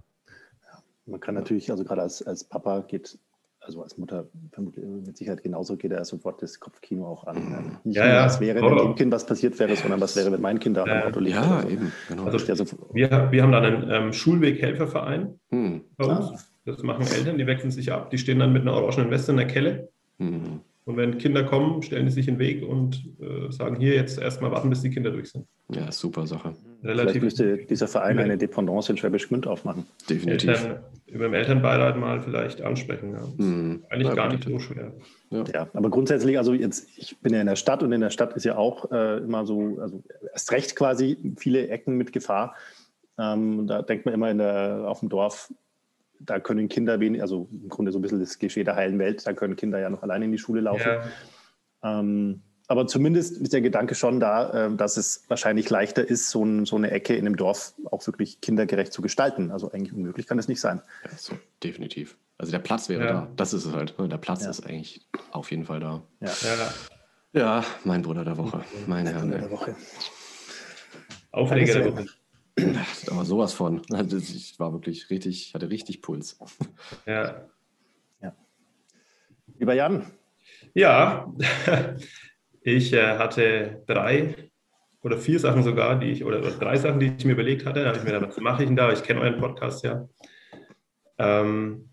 [1.06, 3.18] Man kann natürlich, also gerade als, als Papa geht
[3.68, 7.36] also als Mutter mit Sicherheit genauso geht er sofort das Kopfkino auch an.
[7.36, 7.80] Ne?
[7.84, 8.26] Nicht ja, nur, ja.
[8.26, 10.86] was wäre, wenn dem Kind was passiert wäre, sondern was wäre, wenn mein Kind da
[10.86, 11.36] ja, am Auto liegt.
[11.36, 11.68] Ja, so.
[11.68, 11.92] eben.
[12.08, 12.24] Genau.
[12.26, 15.82] Also, wir, wir haben dann einen ähm, Schulweghelferverein hm.
[15.98, 16.32] bei uns.
[16.32, 16.40] Ah.
[16.66, 18.10] Das machen Eltern, die wechseln sich ab.
[18.10, 19.90] Die stehen dann mit einer orangenen Weste in der Kelle.
[20.20, 20.62] Hm.
[20.88, 24.18] Und wenn Kinder kommen, stellen die sich in den Weg und äh, sagen, hier jetzt
[24.20, 25.46] erstmal warten, bis die Kinder durch sind.
[25.70, 26.54] Ja, super Sache.
[26.82, 29.86] Relativ Vielleicht müsste dieser Verein eine Dependance in Schwäbisch Gmünd aufmachen.
[30.10, 30.50] Definitiv.
[30.50, 33.12] Eltern, über dem Elternbeirat mal vielleicht ansprechen.
[33.12, 33.46] Ja.
[33.46, 33.84] Mhm.
[33.90, 34.94] Eigentlich ja, gar nicht so schwer.
[35.30, 35.44] Ja.
[35.54, 35.68] ja.
[35.74, 38.46] aber grundsätzlich, also jetzt, ich bin ja in der Stadt und in der Stadt ist
[38.46, 42.56] ja auch äh, immer so, also erst recht quasi viele Ecken mit Gefahr.
[43.20, 45.52] Ähm, da denkt man immer in der, auf dem Dorf,
[46.20, 49.26] da können Kinder wenig, also im Grunde so ein bisschen das Klischee der heilen Welt,
[49.26, 50.88] da können Kinder ja noch alleine in die Schule laufen.
[51.84, 52.00] Ja.
[52.00, 56.44] Ähm, aber zumindest ist der Gedanke schon da, äh, dass es wahrscheinlich leichter ist, so,
[56.44, 59.52] ein, so, eine Ecke in einem Dorf auch wirklich kindergerecht zu gestalten.
[59.52, 60.82] Also eigentlich unmöglich kann es nicht sein.
[61.06, 61.34] Ja, so,
[61.64, 62.18] definitiv.
[62.38, 63.12] Also der Platz wäre ja.
[63.12, 63.28] da.
[63.38, 63.98] Das ist es halt.
[63.98, 64.10] Ne?
[64.10, 64.50] Der Platz ja.
[64.50, 66.04] ist eigentlich auf jeden Fall da.
[66.20, 66.32] Ja,
[67.34, 67.64] ja.
[67.86, 68.64] mein Bruder der Woche.
[68.86, 69.32] Meine Herren.
[69.32, 69.76] Der Woche.
[71.32, 72.06] Aufreger der Woche.
[73.12, 73.82] Aber sowas von.
[74.12, 76.40] Ich war wirklich richtig, hatte richtig Puls.
[77.06, 77.48] Ja.
[78.22, 78.36] ja.
[79.60, 80.06] Lieber Jan.
[80.74, 81.32] Ja,
[82.62, 84.36] ich äh, hatte drei
[85.02, 87.82] oder vier Sachen sogar, die ich, oder, oder drei Sachen, die ich mir überlegt hatte.
[87.82, 88.92] Da habe ich mir gedacht, was mache ich denn da?
[88.92, 90.08] Ich kenne euren Podcast ja.
[91.18, 91.90] Ähm,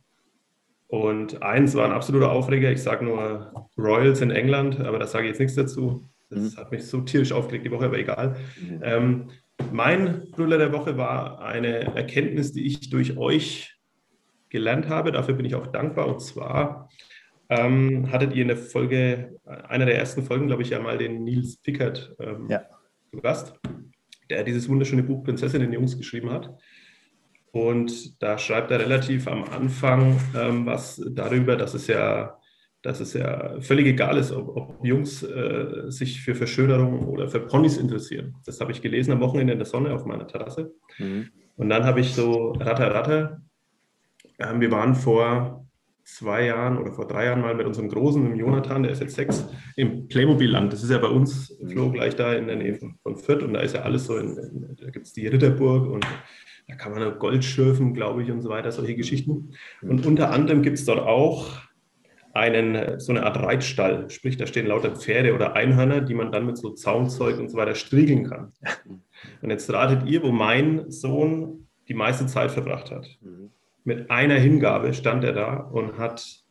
[0.88, 2.70] und eins war ein absoluter Aufreger.
[2.70, 6.04] Ich sage nur Royals in England, aber da sage ich jetzt nichts dazu.
[6.30, 6.56] Das mhm.
[6.56, 8.36] hat mich so tierisch aufgeregt die Woche, aber egal.
[8.60, 8.80] Mhm.
[8.82, 9.30] Ähm,
[9.72, 13.76] mein Brüller der Woche war eine Erkenntnis, die ich durch euch
[14.48, 15.12] gelernt habe.
[15.12, 16.06] Dafür bin ich auch dankbar.
[16.06, 16.88] Und zwar
[17.48, 21.24] ähm, hattet ihr in der Folge, einer der ersten Folgen, glaube ich, ja mal den
[21.24, 22.62] Nils Pickert ähm, ja.
[23.10, 23.54] zu Gast,
[24.30, 26.50] der dieses wunderschöne Buch Prinzessin den Jungs geschrieben hat.
[27.52, 32.36] Und da schreibt er relativ am Anfang ähm, was darüber, dass es ja
[32.84, 37.40] dass es ja völlig egal ist, ob, ob Jungs äh, sich für Verschönerung oder für
[37.40, 38.34] Ponys interessieren.
[38.44, 40.70] Das habe ich gelesen am Wochenende in der Sonne auf meiner Terrasse.
[40.98, 41.30] Mhm.
[41.56, 43.40] Und dann habe ich so Ratter, Ratter.
[44.38, 45.66] Ähm, wir waren vor
[46.04, 49.14] zwei Jahren oder vor drei Jahren mal mit unserem Großen, dem Jonathan, der ist jetzt
[49.14, 50.70] sechs, im Playmobil-Land.
[50.70, 53.42] Das ist ja bei uns, Flo, gleich da in der Nähe von, von Fürth.
[53.42, 56.06] Und da ist ja alles so, in, in, da gibt es die Ritterburg und
[56.68, 59.54] da kann man Gold schürfen, glaube ich, und so weiter, solche Geschichten.
[59.80, 61.62] Und unter anderem gibt es dort auch
[62.34, 66.46] einen, so eine Art Reitstall, sprich, da stehen lauter Pferde oder Einhörner, die man dann
[66.46, 68.52] mit so Zaunzeug und so weiter striegeln kann.
[69.40, 73.08] Und jetzt ratet ihr, wo mein Sohn die meiste Zeit verbracht hat.
[73.84, 76.44] Mit einer Hingabe stand er da und hat,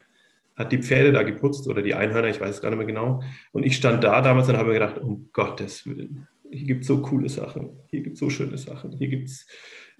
[0.55, 3.21] hat die Pferde da geputzt oder die Einhörner, ich weiß es gar nicht mehr genau.
[3.51, 6.87] Und ich stand da damals und habe mir gedacht, um Gottes Willen, hier gibt es
[6.87, 9.47] so coole Sachen, hier gibt es so schöne Sachen, hier gibt es äh,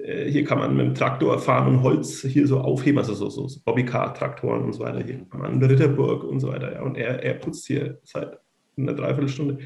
[0.05, 3.59] hier kann man mit dem Traktor fahren und Holz hier so aufheben, also so, so
[3.63, 5.01] Bobbycar-Traktoren und so weiter.
[5.03, 6.73] Hier kann man in Ritterburg und so weiter.
[6.73, 6.81] Ja.
[6.81, 8.37] Und er, er putzt hier seit
[8.77, 9.59] einer Dreiviertelstunde.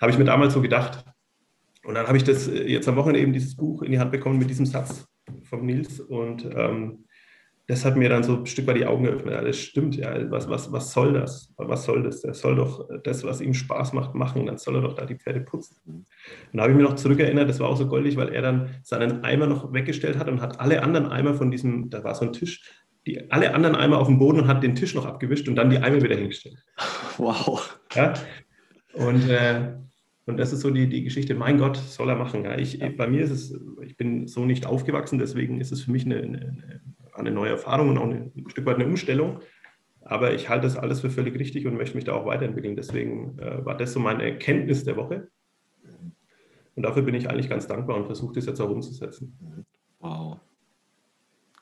[0.00, 1.04] Habe ich mir damals so gedacht.
[1.84, 4.12] Und dann habe ich das äh, jetzt am Wochenende eben dieses Buch in die Hand
[4.12, 5.06] bekommen mit diesem Satz
[5.44, 6.00] vom Nils.
[6.00, 7.04] Und ähm,
[7.68, 9.34] das hat mir dann so ein Stück weit die Augen geöffnet.
[9.34, 11.52] Ja, das stimmt, ja, was, was, was soll das?
[11.58, 12.22] Was soll das?
[12.22, 14.46] Der soll doch das, was ihm Spaß macht, machen.
[14.46, 15.76] Dann soll er doch da die Pferde putzen.
[15.86, 16.06] Und
[16.54, 19.22] da habe ich mich noch zurückerinnert, das war auch so goldig, weil er dann seinen
[19.22, 22.32] Eimer noch weggestellt hat und hat alle anderen Eimer von diesem, da war so ein
[22.32, 22.62] Tisch,
[23.06, 25.68] die, alle anderen Eimer auf dem Boden und hat den Tisch noch abgewischt und dann
[25.68, 26.56] die Eimer wieder hingestellt.
[27.18, 27.78] Wow.
[27.94, 28.14] Ja?
[28.94, 29.74] Und, äh,
[30.24, 32.44] und das ist so die, die Geschichte, mein Gott, soll er machen.
[32.44, 32.56] Ja?
[32.56, 36.06] Ich, bei mir ist es, ich bin so nicht aufgewachsen, deswegen ist es für mich
[36.06, 36.80] eine, eine
[37.18, 39.40] eine neue Erfahrung und auch ein Stück weit eine Umstellung.
[40.02, 42.76] Aber ich halte das alles für völlig richtig und möchte mich da auch weiterentwickeln.
[42.76, 45.28] Deswegen äh, war das so meine Erkenntnis der Woche.
[46.74, 49.36] Und dafür bin ich eigentlich ganz dankbar und versuche das jetzt auch umzusetzen.
[49.98, 50.38] Wow.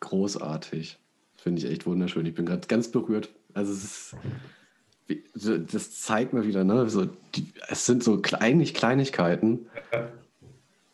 [0.00, 0.98] Großartig.
[1.36, 2.26] Finde ich echt wunderschön.
[2.26, 3.30] Ich bin gerade ganz berührt.
[3.54, 6.88] Also es ist, das zeigt mir wieder, ne?
[6.88, 9.66] So die, es sind so kleinig Kleinigkeiten,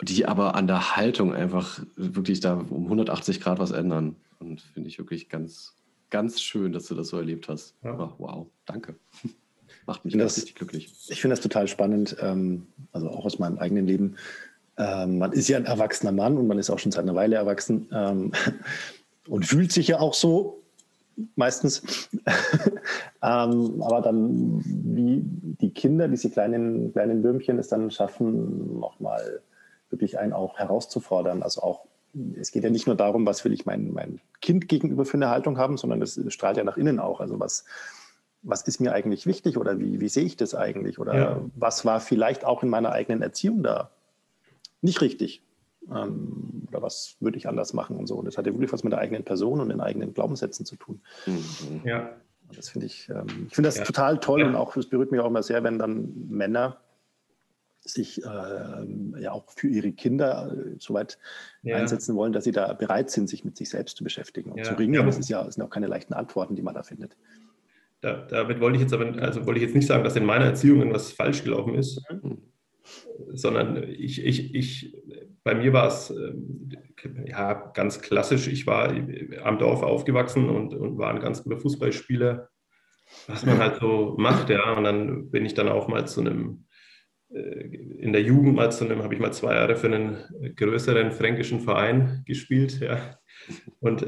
[0.03, 4.17] die aber an der Haltung einfach wirklich da um 180 Grad was ändern.
[4.43, 5.75] Und finde ich wirklich ganz,
[6.11, 7.75] ganz schön, dass du das so erlebt hast.
[7.83, 7.99] Ja.
[7.99, 8.97] Oh, wow, danke.
[9.87, 10.93] Macht mich das, richtig glücklich.
[11.09, 14.17] Ich finde das total spannend, ähm, also auch aus meinem eigenen Leben.
[14.77, 17.37] Ähm, man ist ja ein erwachsener Mann und man ist auch schon seit einer Weile
[17.37, 18.33] erwachsen ähm,
[19.29, 20.63] und fühlt sich ja auch so
[21.37, 22.11] meistens.
[23.23, 29.41] ähm, aber dann, wie die Kinder, diese kleinen, kleinen Würmchen es dann schaffen, nochmal
[29.91, 31.87] wirklich einen auch herauszufordern, also auch
[32.35, 35.31] es geht ja nicht nur darum, was will ich mein, mein Kind gegenüber für eine
[35.31, 37.21] Haltung haben, sondern es strahlt ja nach innen auch.
[37.21, 37.65] Also was,
[38.43, 41.41] was ist mir eigentlich wichtig oder wie, wie sehe ich das eigentlich oder ja.
[41.55, 43.91] was war vielleicht auch in meiner eigenen Erziehung da
[44.83, 45.43] nicht richtig
[45.91, 48.17] ähm, oder was würde ich anders machen und so.
[48.17, 50.77] Und das hat ja wirklich was mit der eigenen Person und den eigenen Glaubenssätzen zu
[50.77, 51.01] tun.
[51.27, 51.81] Mhm.
[51.85, 52.11] Ja.
[52.55, 53.85] Das finde ich, ähm, ich finde das ja.
[53.85, 54.47] total toll ja.
[54.47, 56.79] und auch, es berührt mich auch immer sehr, wenn dann Männer
[57.85, 61.19] sich äh, ja auch für ihre Kinder äh, so weit
[61.63, 61.77] ja.
[61.77, 64.65] einsetzen wollen, dass sie da bereit sind, sich mit sich selbst zu beschäftigen und ja.
[64.65, 64.95] zu ringen.
[64.95, 65.03] Ja.
[65.03, 67.17] Das ist ja, das sind auch keine leichten Antworten, die man da findet.
[68.01, 70.47] Da, damit wollte ich jetzt aber, also wollte ich jetzt nicht sagen, dass in meiner
[70.47, 72.39] Erziehung irgendwas falsch gelaufen ist, mhm.
[73.33, 74.97] sondern ich, ich, ich,
[75.45, 76.71] bei mir war es ähm,
[77.27, 78.49] ja ganz klassisch.
[78.49, 78.93] Ich war
[79.45, 82.49] am Dorf aufgewachsen und, und war ein ganz guter Fußballspieler,
[83.27, 84.73] was man halt so macht, ja.
[84.73, 86.72] Und dann bin ich dann auch mal zu einem äh,
[87.33, 90.17] in der Jugend mal zu einem, habe ich mal zwei Jahre für einen
[90.57, 92.81] größeren fränkischen Verein gespielt.
[92.81, 93.19] Ja.
[93.81, 94.07] Und,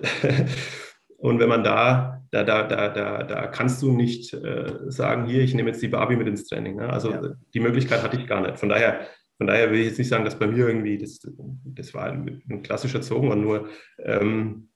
[1.17, 5.43] und wenn man da, da, da, da, da, da kannst du nicht äh, sagen, hier,
[5.43, 6.77] ich nehme jetzt die Barbie mit ins Training.
[6.77, 6.91] Ne?
[6.91, 7.35] Also ja.
[7.55, 8.59] die Möglichkeit hatte ich gar nicht.
[8.59, 9.07] Von daher,
[9.39, 11.21] von daher will ich jetzt nicht sagen, dass bei mir irgendwie, das,
[11.65, 14.69] das war ein, ein klassischer Zogen und nur ähm,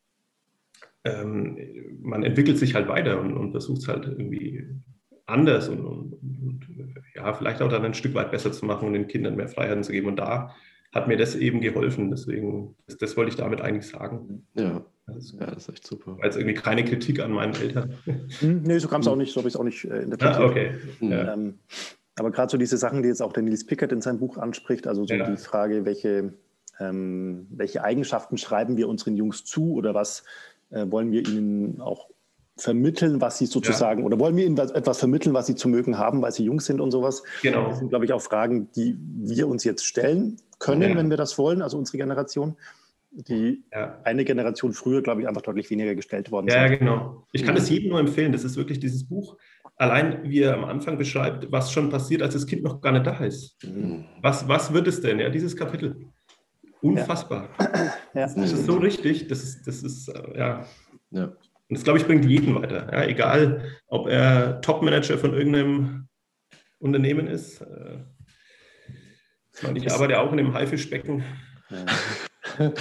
[1.04, 1.58] ähm,
[2.00, 4.66] man entwickelt sich halt weiter und, und versucht es halt irgendwie
[5.26, 6.67] anders und, und, und,
[7.18, 9.82] ja, vielleicht auch dann ein Stück weit besser zu machen und den Kindern mehr Freiheiten
[9.82, 10.08] zu geben.
[10.08, 10.54] Und da
[10.92, 12.10] hat mir das eben geholfen.
[12.10, 14.46] Deswegen, das, das wollte ich damit eigentlich sagen.
[14.54, 14.84] Ja.
[15.06, 16.18] Das, ja, das ist echt super.
[16.18, 17.94] War jetzt irgendwie keine Kritik an meinen Eltern.
[18.40, 20.38] Hm, nee, so kam es auch nicht, so habe ich es auch nicht äh, interpretiert.
[20.38, 20.70] Ah, okay.
[21.00, 21.32] Ja.
[21.32, 21.54] Ähm,
[22.16, 24.86] aber gerade so diese Sachen, die jetzt auch der Nils Pickert in seinem Buch anspricht,
[24.86, 25.30] also so ja.
[25.30, 26.34] die Frage, welche,
[26.78, 30.24] ähm, welche Eigenschaften schreiben wir unseren Jungs zu oder was
[30.70, 32.10] äh, wollen wir ihnen auch
[32.58, 34.06] vermitteln, was sie sozusagen, ja.
[34.06, 36.80] oder wollen wir ihnen etwas vermitteln, was sie zu mögen haben, weil sie jung sind
[36.80, 37.22] und sowas.
[37.42, 37.68] Genau.
[37.68, 40.96] Das sind, glaube ich, auch Fragen, die wir uns jetzt stellen können, ja.
[40.96, 42.56] wenn wir das wollen, also unsere Generation.
[43.10, 43.98] Die ja.
[44.04, 46.72] eine Generation früher, glaube ich, einfach deutlich weniger gestellt worden ja, sind.
[46.72, 47.26] Ja, genau.
[47.32, 48.32] Ich kann es jedem nur empfehlen.
[48.32, 49.38] Das ist wirklich dieses Buch.
[49.76, 53.06] Allein, wie er am Anfang beschreibt, was schon passiert, als das Kind noch gar nicht
[53.06, 53.56] da ist.
[53.64, 54.04] Mhm.
[54.20, 55.20] Was, was wird es denn?
[55.20, 55.96] Ja, dieses Kapitel.
[56.82, 57.48] Unfassbar.
[58.14, 58.26] Ja.
[58.26, 59.26] Das ist so richtig.
[59.28, 60.66] Das ist, das ist äh, ja.
[61.10, 61.32] ja.
[61.68, 62.88] Und das, glaube ich, bringt jeden weiter.
[62.92, 66.08] Ja, egal, ob er Top-Manager von irgendeinem
[66.78, 67.60] Unternehmen ist.
[67.60, 67.98] Äh,
[69.54, 71.24] ich, meine, ich arbeite auch in einem Haifischbecken.
[71.70, 72.72] Ja.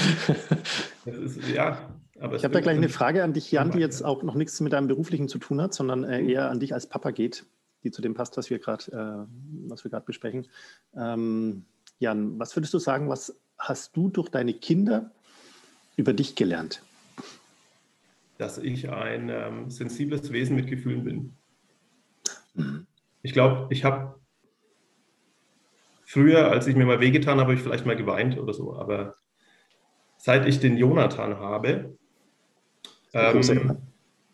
[1.05, 4.23] ist, ja aber ich habe da gleich eine Frage an dich, Jan, die jetzt auch
[4.23, 7.11] noch nichts mit deinem Beruflichen zu tun hat, sondern äh, eher an dich als Papa
[7.11, 7.45] geht,
[7.83, 10.47] die zu dem passt, was wir gerade äh, besprechen.
[10.95, 11.65] Ähm,
[11.99, 15.11] Jan, was würdest du sagen, was hast du durch deine Kinder
[15.95, 16.81] über dich gelernt?
[18.37, 21.37] Dass ich ein ähm, sensibles Wesen mit Gefühlen bin.
[22.53, 22.87] Mhm.
[23.21, 24.19] Ich glaube, ich habe
[26.03, 29.15] früher, als ich mir mal wehgetan habe, ich vielleicht mal geweint oder so, aber
[30.17, 31.97] seit ich den Jonathan habe,
[33.13, 33.77] ähm, große,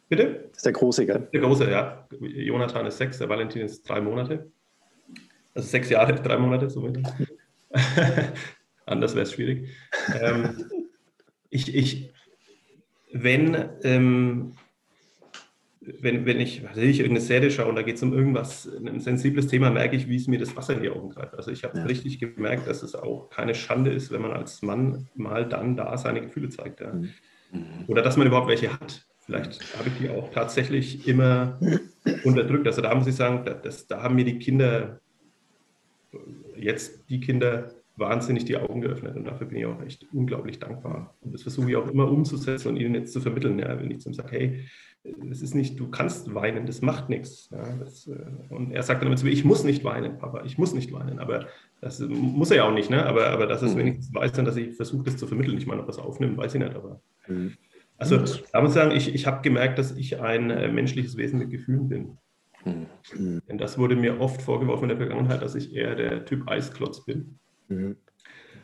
[0.09, 0.45] bitte?
[0.49, 1.27] Das ist der große, gell?
[1.33, 2.07] Der große, ja.
[2.19, 4.51] Jonathan ist sechs, der Valentin ist drei Monate.
[5.53, 6.87] Also sechs Jahre, drei Monate, so
[8.85, 9.69] Anders wäre es schwierig.
[10.19, 10.69] ähm,
[11.49, 12.13] ich, ich,
[13.13, 14.53] wenn, ähm,
[15.81, 18.99] wenn, wenn ich, was ich irgendeine Serie schaue und da geht es um irgendwas, ein
[18.99, 21.35] sensibles Thema, merke ich, wie es mir das Wasser in die Augen greift.
[21.35, 21.85] Also ich habe ja.
[21.85, 25.97] richtig gemerkt, dass es auch keine Schande ist, wenn man als Mann mal dann da
[25.97, 26.81] seine Gefühle zeigt.
[26.81, 26.93] Ja.
[26.93, 27.11] Mhm.
[27.87, 29.05] Oder dass man überhaupt welche hat.
[29.25, 31.59] Vielleicht habe ich die auch tatsächlich immer
[32.23, 32.67] unterdrückt.
[32.67, 34.99] Also da muss ich sagen, das, da haben mir die Kinder,
[36.57, 41.15] jetzt die Kinder, wahnsinnig die Augen geöffnet und dafür bin ich auch echt unglaublich dankbar.
[41.21, 43.59] Und das versuche ich auch immer umzusetzen und ihnen jetzt zu vermitteln.
[43.59, 44.65] Ja, wenn ich zu ihm sage, hey,
[45.29, 47.49] es ist nicht, du kannst weinen, das macht nichts.
[47.51, 48.15] Ja, das, äh,
[48.49, 50.91] und er sagt dann immer zu mir, ich muss nicht weinen, Papa, ich muss nicht
[50.91, 51.19] weinen.
[51.19, 51.47] Aber
[51.81, 53.05] das muss er ja auch nicht, ne?
[53.05, 53.79] aber, aber das ist mhm.
[53.79, 55.57] wenigstens weiß dann, dass ich versuche, das zu vermitteln.
[55.57, 56.75] Ich meine, ob er es aufnimmt, weiß ich nicht.
[56.75, 57.53] Aber mhm.
[57.97, 61.39] Also da muss ich sagen, ich, ich habe gemerkt, dass ich ein äh, menschliches Wesen
[61.39, 62.17] mit Gefühlen bin.
[62.65, 63.41] Mhm.
[63.47, 67.05] Denn das wurde mir oft vorgeworfen in der Vergangenheit, dass ich eher der Typ Eisklotz
[67.05, 67.39] bin.
[67.67, 67.97] Mhm.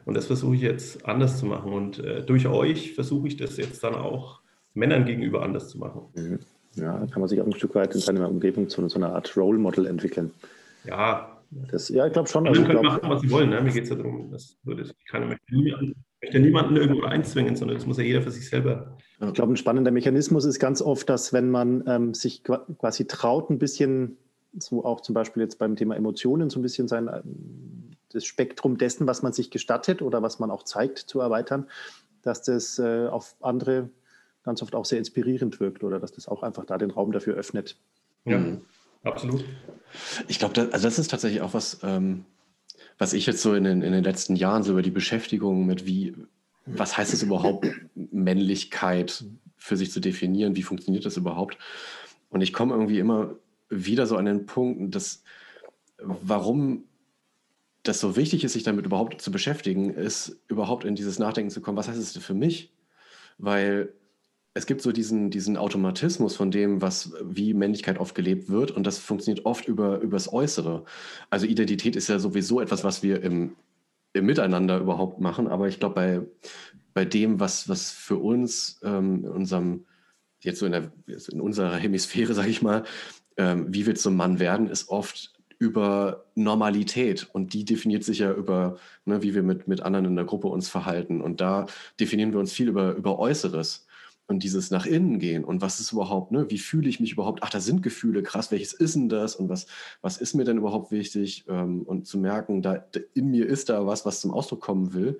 [0.05, 1.71] Und das versuche ich jetzt anders zu machen.
[1.71, 4.41] Und äh, durch euch versuche ich das jetzt dann auch
[4.73, 6.01] Männern gegenüber anders zu machen.
[6.15, 6.39] Mhm.
[6.75, 9.13] Ja, da kann man sich auch ein Stück weit in seiner Umgebung zu so einer
[9.13, 10.31] Art Role Model entwickeln.
[10.85, 11.35] Ja.
[11.71, 12.47] Das, ja, ich glaube schon.
[12.47, 13.49] Also können machen, was sie wollen.
[13.49, 13.59] Ne?
[13.61, 17.77] Mir geht es ja darum, dass das, keiner möchte, niemanden, möchte niemanden irgendwo einzwingen, sondern
[17.77, 18.95] das muss ja jeder für sich selber.
[19.19, 23.49] Ich glaube, ein spannender Mechanismus ist ganz oft, dass wenn man ähm, sich quasi traut,
[23.49, 24.17] ein bisschen,
[24.57, 27.09] so auch zum Beispiel jetzt beim Thema Emotionen, so ein bisschen sein
[28.11, 31.67] das Spektrum dessen, was man sich gestattet oder was man auch zeigt, zu erweitern,
[32.21, 33.89] dass das äh, auf andere
[34.43, 37.35] ganz oft auch sehr inspirierend wirkt oder dass das auch einfach da den Raum dafür
[37.35, 37.77] öffnet.
[38.25, 38.61] Ja, mhm.
[39.03, 39.45] absolut.
[40.27, 42.25] Ich glaube, das, also das ist tatsächlich auch was, ähm,
[42.97, 45.85] was ich jetzt so in den, in den letzten Jahren so über die Beschäftigung mit
[45.85, 46.15] wie,
[46.65, 49.23] was heißt es überhaupt, Männlichkeit
[49.57, 51.57] für sich zu definieren, wie funktioniert das überhaupt?
[52.29, 53.35] Und ich komme irgendwie immer
[53.69, 55.23] wieder so an den Punkt, dass
[56.01, 56.85] warum
[57.89, 61.59] das so wichtig ist, sich damit überhaupt zu beschäftigen, ist überhaupt in dieses Nachdenken zu
[61.61, 62.71] kommen, was heißt es für mich?
[63.37, 63.93] Weil
[64.53, 68.85] es gibt so diesen, diesen Automatismus von dem, was wie Männlichkeit oft gelebt wird und
[68.85, 70.85] das funktioniert oft über übers Äußere.
[71.29, 73.55] Also Identität ist ja sowieso etwas, was wir im,
[74.13, 76.21] im Miteinander überhaupt machen, aber ich glaube bei,
[76.93, 79.85] bei dem, was, was für uns ähm, in unserem
[80.41, 82.83] jetzt so in, der, in unserer Hemisphäre, sage ich mal,
[83.37, 88.31] ähm, wie wir zum Mann werden, ist oft über Normalität und die definiert sich ja
[88.33, 91.21] über, ne, wie wir mit, mit anderen in der Gruppe uns verhalten.
[91.21, 91.67] Und da
[91.99, 93.85] definieren wir uns viel über, über Äußeres
[94.27, 97.39] und dieses nach innen gehen und was ist überhaupt, ne, wie fühle ich mich überhaupt?
[97.43, 99.67] Ach, da sind Gefühle, krass, welches ist denn das und was,
[100.01, 101.45] was ist mir denn überhaupt wichtig?
[101.49, 105.19] Ähm, und zu merken, da in mir ist da was, was zum Ausdruck kommen will.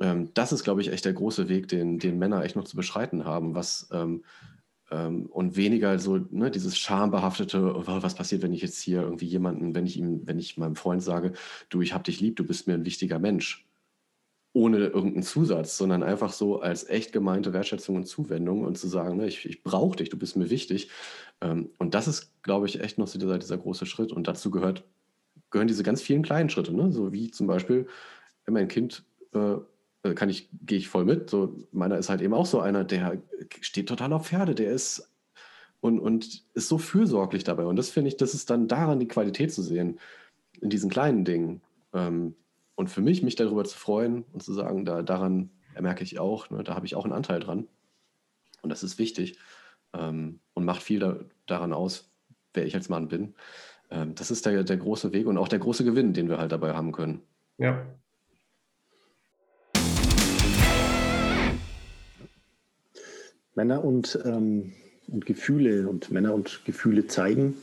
[0.00, 2.76] Ähm, das ist, glaube ich, echt der große Weg, den, den Männer echt noch zu
[2.76, 4.24] beschreiten haben, was ähm,
[4.96, 9.74] und weniger so ne, dieses schambehaftete, oh, was passiert, wenn ich jetzt hier irgendwie jemanden,
[9.74, 11.32] wenn ich ihm, wenn ich meinem Freund sage,
[11.70, 13.66] du, ich hab dich lieb, du bist mir ein wichtiger Mensch,
[14.52, 19.16] ohne irgendeinen Zusatz, sondern einfach so als echt gemeinte Wertschätzung und Zuwendung und zu sagen,
[19.16, 20.90] ne, ich, ich brauche dich, du bist mir wichtig.
[21.40, 24.12] Ähm, und das ist, glaube ich, echt noch dieser, dieser große Schritt.
[24.12, 24.84] Und dazu gehört,
[25.50, 26.92] gehören diese ganz vielen kleinen Schritte, ne?
[26.92, 27.86] so wie zum Beispiel,
[28.44, 29.56] wenn mein Kind äh,
[30.02, 31.30] kann ich, gehe ich voll mit.
[31.30, 33.22] So, meiner ist halt eben auch so einer, der
[33.60, 35.08] steht total auf Pferde, der ist
[35.80, 37.64] und, und ist so fürsorglich dabei.
[37.64, 39.98] Und das finde ich, das ist dann daran die Qualität zu sehen,
[40.60, 41.60] in diesen kleinen Dingen.
[41.92, 42.34] Ähm,
[42.74, 46.50] und für mich, mich darüber zu freuen und zu sagen, da, daran merke ich auch,
[46.50, 47.68] ne, da habe ich auch einen Anteil dran.
[48.62, 49.38] Und das ist wichtig
[49.92, 52.10] ähm, und macht viel da, daran aus,
[52.54, 53.34] wer ich als Mann bin.
[53.90, 56.52] Ähm, das ist der, der große Weg und auch der große Gewinn, den wir halt
[56.52, 57.22] dabei haben können.
[57.58, 57.86] Ja,
[63.54, 64.72] Männer und, ähm,
[65.08, 67.56] und Gefühle und Männer und Gefühle zeigen.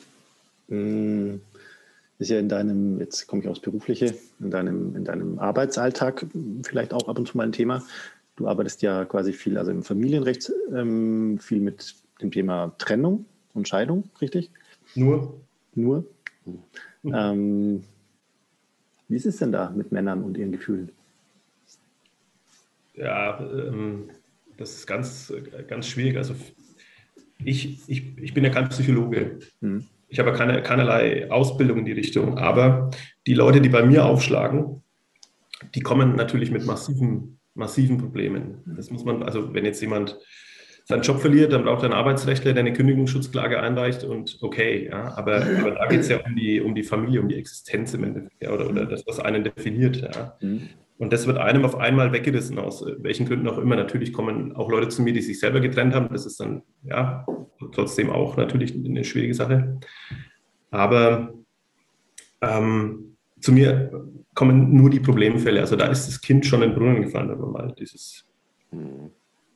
[0.68, 1.42] Hm,
[2.20, 6.26] ist ja in deinem, jetzt komme ich aufs Berufliche, in deinem, in deinem Arbeitsalltag
[6.64, 7.84] vielleicht auch ab und zu mal ein Thema.
[8.36, 13.68] Du arbeitest ja quasi viel, also im Familienrecht, ähm, viel mit dem Thema Trennung und
[13.68, 14.52] Scheidung, richtig?
[14.96, 15.40] Nur.
[15.76, 16.06] Nur.
[17.04, 17.14] Mhm.
[17.14, 17.84] Ähm,
[19.08, 20.90] wie ist es denn da mit Männern und ihren Gefühlen?
[22.96, 24.10] Ja, ähm,
[24.60, 25.34] das ist ganz,
[25.68, 26.18] ganz schwierig.
[26.18, 26.36] Also
[27.44, 29.40] ich, ich, ich bin ja kein Psychologe.
[29.62, 29.86] Mhm.
[30.08, 32.38] Ich habe keine, keinerlei Ausbildung in die Richtung.
[32.38, 32.90] Aber
[33.28, 34.84] die Leute, die bei mir aufschlagen,
[35.76, 38.62] die kommen natürlich mit massiven, massiven Problemen.
[38.66, 40.18] Das muss man, also wenn jetzt jemand
[40.86, 45.16] seinen Job verliert, dann braucht er einen Arbeitsrechtler, der eine Kündigungsschutzklage einreicht und okay, ja,
[45.16, 48.06] aber, aber da geht es ja um die, um die Familie, um die Existenz im
[48.06, 49.98] Endeffekt, ja, oder, oder das, was einen definiert.
[49.98, 50.36] Ja.
[50.42, 50.70] Mhm.
[51.00, 53.78] Und das wird einem auf einmal weggerissen, aus welchen Gründen auch immer.
[53.78, 56.10] Natürlich kommen auch Leute zu mir, die sich selber getrennt haben.
[56.12, 57.26] Das ist dann, ja,
[57.72, 59.80] trotzdem auch natürlich eine schwierige Sache.
[60.72, 61.34] Aber
[62.42, 65.62] ähm, zu mir kommen nur die Problemfälle.
[65.62, 68.26] Also da ist das Kind schon in den Brunnen gefallen, wenn man mal dieses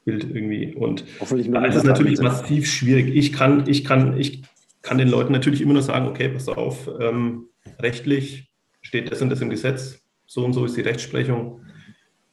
[0.06, 0.74] Bild irgendwie.
[0.76, 3.14] Und da ist es natürlich massiv schwierig.
[3.14, 4.44] Ich kann, ich kann, ich
[4.82, 8.50] kann den Leuten natürlich immer nur sagen, okay, pass auf, ähm, rechtlich
[8.82, 10.03] steht das und das im Gesetz
[10.34, 11.62] so und so ist die Rechtsprechung,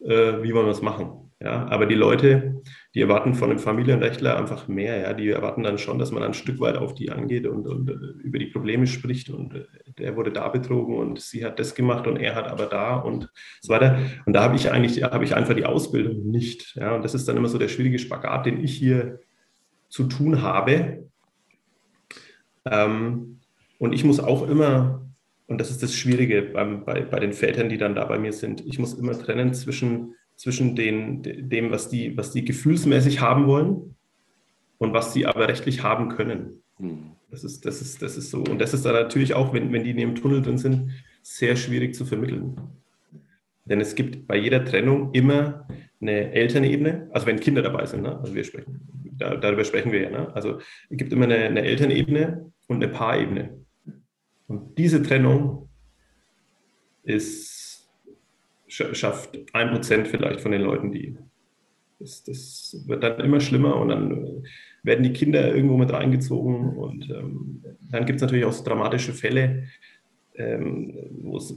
[0.00, 1.30] äh, wie wollen wir es machen?
[1.42, 2.62] Ja, aber die Leute,
[2.94, 4.98] die erwarten von einem Familienrechtler einfach mehr.
[5.00, 7.90] Ja, die erwarten dann schon, dass man ein Stück weit auf die angeht und, und
[7.90, 9.64] äh, über die Probleme spricht und äh,
[9.98, 13.30] der wurde da betrogen und sie hat das gemacht und er hat aber da und
[13.60, 13.98] so weiter.
[14.24, 16.76] Und da habe ich eigentlich, habe ich einfach die Ausbildung nicht.
[16.76, 19.20] Ja, und das ist dann immer so der schwierige Spagat, den ich hier
[19.90, 21.06] zu tun habe.
[22.64, 23.40] Ähm,
[23.78, 25.09] und ich muss auch immer
[25.50, 28.32] und das ist das Schwierige beim, bei, bei den Vätern, die dann da bei mir
[28.32, 28.64] sind.
[28.64, 33.96] Ich muss immer trennen zwischen, zwischen den, dem, was die, was die gefühlsmäßig haben wollen
[34.78, 36.62] und was sie aber rechtlich haben können.
[36.76, 36.98] Hm.
[37.32, 38.44] Das ist, das ist, das ist so.
[38.44, 41.56] Und das ist dann natürlich auch, wenn, wenn die in dem Tunnel drin sind, sehr
[41.56, 42.56] schwierig zu vermitteln.
[43.64, 45.66] Denn es gibt bei jeder Trennung immer
[46.00, 48.20] eine Elternebene, also wenn Kinder dabei sind, ne?
[48.20, 50.10] also wir sprechen, da, darüber sprechen wir ja.
[50.10, 50.32] Ne?
[50.32, 50.60] Also
[50.90, 53.60] es gibt immer eine, eine Elternebene und eine Paarebene.
[54.50, 55.68] Und diese Trennung
[57.04, 57.88] ist,
[58.66, 61.16] schafft ein Prozent vielleicht von den Leuten, die.
[62.00, 64.42] Das, das, wird dann immer schlimmer und dann
[64.82, 69.12] werden die Kinder irgendwo mit reingezogen und ähm, dann gibt es natürlich auch so dramatische
[69.12, 69.64] Fälle,
[70.34, 71.50] ähm, wo es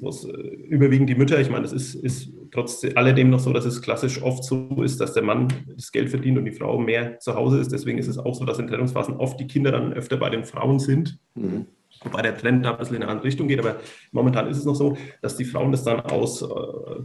[0.67, 4.21] überwiegend die Mütter, ich meine, es ist, ist trotz alledem noch so, dass es klassisch
[4.21, 7.60] oft so ist, dass der Mann das Geld verdient und die Frau mehr zu Hause
[7.60, 7.71] ist.
[7.71, 10.43] Deswegen ist es auch so, dass in Trennungsphasen oft die Kinder dann öfter bei den
[10.43, 11.17] Frauen sind.
[11.36, 11.67] Mhm
[12.03, 13.77] Wobei der Trend da ein bisschen in eine andere Richtung geht, aber
[14.12, 16.45] momentan ist es noch so, dass die Frauen das dann aus äh,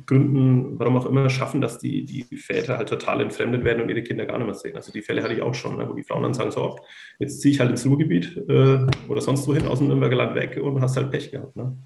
[0.06, 4.02] Gründen, warum auch immer, schaffen, dass die, die Väter halt total entfremdet werden und ihre
[4.02, 4.76] Kinder gar nicht mehr sehen.
[4.76, 6.76] Also die Fälle hatte ich auch schon, ne, wo die Frauen dann sagen, so,
[7.18, 10.58] jetzt ziehe ich halt ins Ruhrgebiet äh, oder sonst wohin aus dem Nürnberger Land weg
[10.60, 11.54] und hast halt Pech gehabt.
[11.56, 11.76] Ne?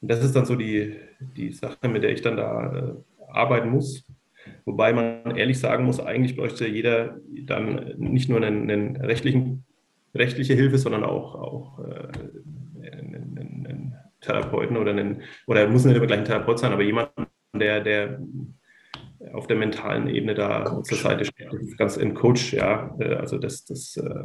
[0.00, 0.96] Und das ist dann so die,
[1.36, 2.94] die Sache, mit der ich dann da äh,
[3.30, 4.06] arbeiten muss.
[4.64, 9.64] Wobei man ehrlich sagen muss, eigentlich bräuchte jeder dann nicht nur einen, einen rechtlichen
[10.14, 12.08] rechtliche Hilfe, sondern auch, auch äh,
[12.90, 17.26] einen, einen, Therapeuten oder einen, oder muss nicht immer gleich ein Therapeut sein, aber jemanden,
[17.56, 18.20] der, der
[19.32, 20.88] auf der mentalen Ebene da Coach.
[20.88, 21.50] zur Seite steht.
[21.76, 22.96] Ganz ein Coach, ja.
[23.00, 24.24] Äh, also das, das, äh,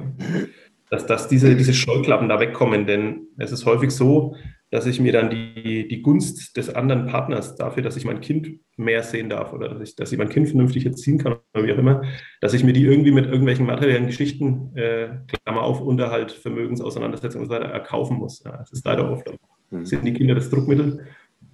[0.90, 4.36] dass, dass diese, diese Scheuklappen da wegkommen, denn es ist häufig so,
[4.70, 8.60] dass ich mir dann die, die Gunst des anderen Partners dafür, dass ich mein Kind
[8.76, 11.74] mehr sehen darf oder dass ich, dass ich mein Kind vernünftig erziehen kann oder wie
[11.74, 12.02] auch immer,
[12.42, 17.48] dass ich mir die irgendwie mit irgendwelchen materiellen Geschichten, äh, Klammer auf, Unterhalt, Vermögensauseinandersetzung und
[17.48, 18.44] so weiter, erkaufen muss.
[18.44, 19.32] Ja, das ist leider oft.
[19.72, 19.86] Mhm.
[19.86, 21.06] Sind die Kinder das Druckmittel?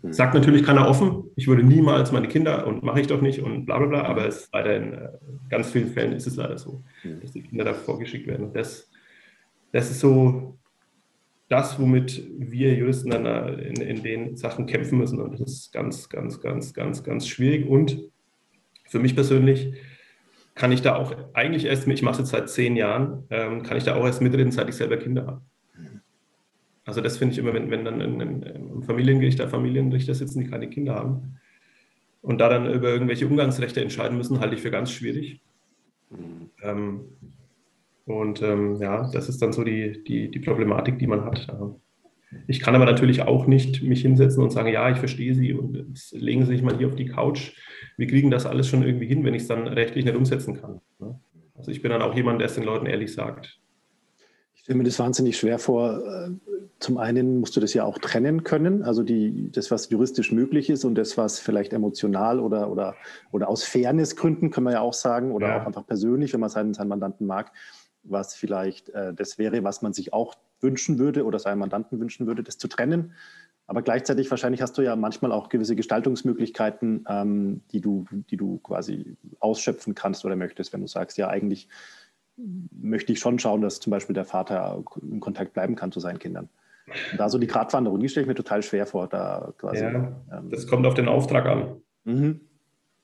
[0.02, 0.12] Mhm.
[0.12, 3.66] Sagt natürlich keiner offen, ich würde niemals meine Kinder und mache ich doch nicht und
[3.66, 5.10] bla bla bla, aber es ist leider in äh,
[5.50, 7.22] ganz vielen Fällen ist es leider so, mhm.
[7.22, 8.48] dass die Kinder da vorgeschickt werden.
[8.48, 8.90] Und das,
[9.72, 10.58] das ist so
[11.54, 15.22] das, womit wir Juristen dann in, in den Sachen kämpfen müssen.
[15.22, 17.68] Und das ist ganz, ganz, ganz, ganz, ganz schwierig.
[17.68, 18.10] Und
[18.88, 19.76] für mich persönlich
[20.56, 23.78] kann ich da auch eigentlich erst, ich mache es jetzt seit zehn Jahren, ähm, kann
[23.78, 25.42] ich da auch erst mitreden, seit ich selber Kinder habe.
[26.86, 30.70] Also das finde ich immer, wenn, wenn dann im Familiengericht da Familienrichter sitzen, die keine
[30.70, 31.40] Kinder haben
[32.22, 35.40] und da dann über irgendwelche Umgangsrechte entscheiden müssen, halte ich für ganz schwierig.
[36.10, 36.50] Mhm.
[36.64, 37.02] Ähm,
[38.06, 41.48] und ähm, ja, das ist dann so die, die, die Problematik, die man hat.
[42.48, 45.86] Ich kann aber natürlich auch nicht mich hinsetzen und sagen, ja, ich verstehe Sie und
[46.12, 47.54] legen Sie sich mal hier auf die Couch.
[47.96, 50.82] Wir kriegen das alles schon irgendwie hin, wenn ich es dann rechtlich nicht umsetzen kann.
[51.00, 51.20] Ne?
[51.56, 53.60] Also ich bin dann auch jemand, der es den Leuten ehrlich sagt.
[54.56, 56.02] Ich stelle mir das wahnsinnig schwer vor.
[56.06, 56.32] Äh,
[56.80, 60.70] zum einen musst du das ja auch trennen können, also die, das, was juristisch möglich
[60.70, 62.96] ist und das, was vielleicht emotional oder, oder,
[63.32, 65.62] oder aus Fairnessgründen, können wir ja auch sagen, oder ja.
[65.62, 67.54] auch einfach persönlich, wenn man seinen, seinen Mandanten mag,
[68.04, 72.28] was vielleicht äh, das wäre, was man sich auch wünschen würde oder seinem Mandanten wünschen
[72.28, 73.14] würde, das zu trennen.
[73.66, 78.60] Aber gleichzeitig wahrscheinlich hast du ja manchmal auch gewisse Gestaltungsmöglichkeiten, ähm, die, du, die du
[78.60, 81.70] quasi ausschöpfen kannst oder möchtest, wenn du sagst, ja, eigentlich
[82.72, 86.20] möchte ich schon schauen, dass zum Beispiel der Vater in Kontakt bleiben kann zu seinen
[86.20, 86.50] Kindern.
[87.12, 89.08] Und da so die Gratwanderung, die stelle ich mir total schwer vor.
[89.08, 91.82] Da quasi, ja, ähm, das kommt auf den Auftrag an.
[92.04, 92.42] Mhm.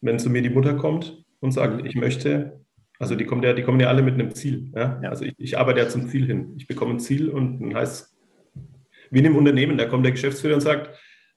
[0.02, 1.86] Wenn zu mir die Mutter kommt und sagt, mhm.
[1.86, 2.60] ich möchte
[3.00, 4.72] also die kommen ja, die kommen ja alle mit einem Ziel.
[4.76, 5.00] Ja?
[5.04, 6.54] Also ich, ich, arbeite ja zum Ziel hin.
[6.58, 8.16] Ich bekomme ein Ziel und dann heißt
[9.12, 10.96] wie in einem Unternehmen, da kommt der Geschäftsführer und sagt,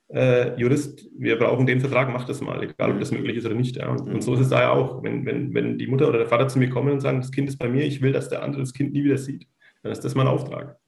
[0.08, 3.54] äh, Jurist, wir brauchen den Vertrag, mach das mal, egal ob das möglich ist oder
[3.54, 3.76] nicht.
[3.76, 3.88] Ja?
[3.88, 5.02] Und, und, so ist es da ja auch.
[5.02, 7.48] Wenn, wenn, wenn die Mutter oder der Vater zu mir kommen und sagen, das Kind
[7.48, 9.46] ist bei mir, ich will, dass der andere das Kind nie wieder sieht,
[9.82, 10.78] dann ist das mein Auftrag.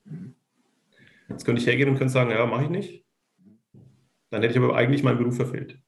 [1.29, 3.05] Jetzt könnte ich hergehen und könnte sagen, ja, mache ich nicht.
[4.31, 5.79] Dann hätte ich aber eigentlich meinen Beruf verfehlt.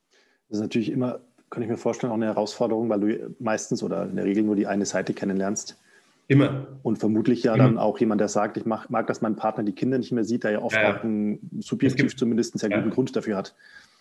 [0.48, 4.04] Das ist natürlich immer kann ich mir vorstellen, auch eine Herausforderung, weil du meistens oder
[4.04, 5.78] in der Regel nur die eine Seite kennenlernst.
[6.28, 6.66] Immer.
[6.82, 7.64] Und vermutlich ja Immer.
[7.64, 10.24] dann auch jemand, der sagt, ich mag, mag, dass mein Partner die Kinder nicht mehr
[10.24, 12.94] sieht, der ja oft ja, auch einen subjektiv gibt, zumindest einen sehr guten ja.
[12.94, 13.54] Grund dafür hat.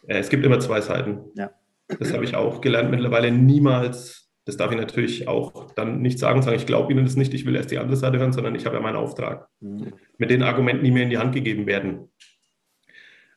[0.07, 1.19] Es gibt immer zwei Seiten.
[1.35, 1.51] Ja.
[1.99, 3.31] Das habe ich auch gelernt mittlerweile.
[3.31, 7.33] Niemals, das darf ich natürlich auch dann nicht sagen, sagen, ich glaube Ihnen das nicht,
[7.35, 9.47] ich will erst die andere Seite hören, sondern ich habe ja meinen Auftrag.
[9.59, 9.93] Mhm.
[10.17, 12.09] Mit den Argumenten, die mir in die Hand gegeben werden.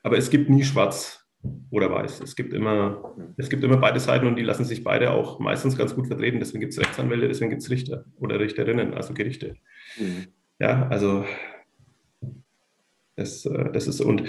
[0.03, 1.28] Aber es gibt nie schwarz
[1.71, 2.21] oder weiß.
[2.21, 5.77] Es gibt, immer, es gibt immer beide Seiten und die lassen sich beide auch meistens
[5.77, 6.41] ganz gut vertreten.
[6.41, 9.57] Deswegen gibt es Rechtsanwälte, deswegen gibt es Richter oder Richterinnen, also Gerichte.
[9.99, 10.27] Mhm.
[10.59, 11.25] Ja, also
[13.17, 14.25] das, äh, das ist und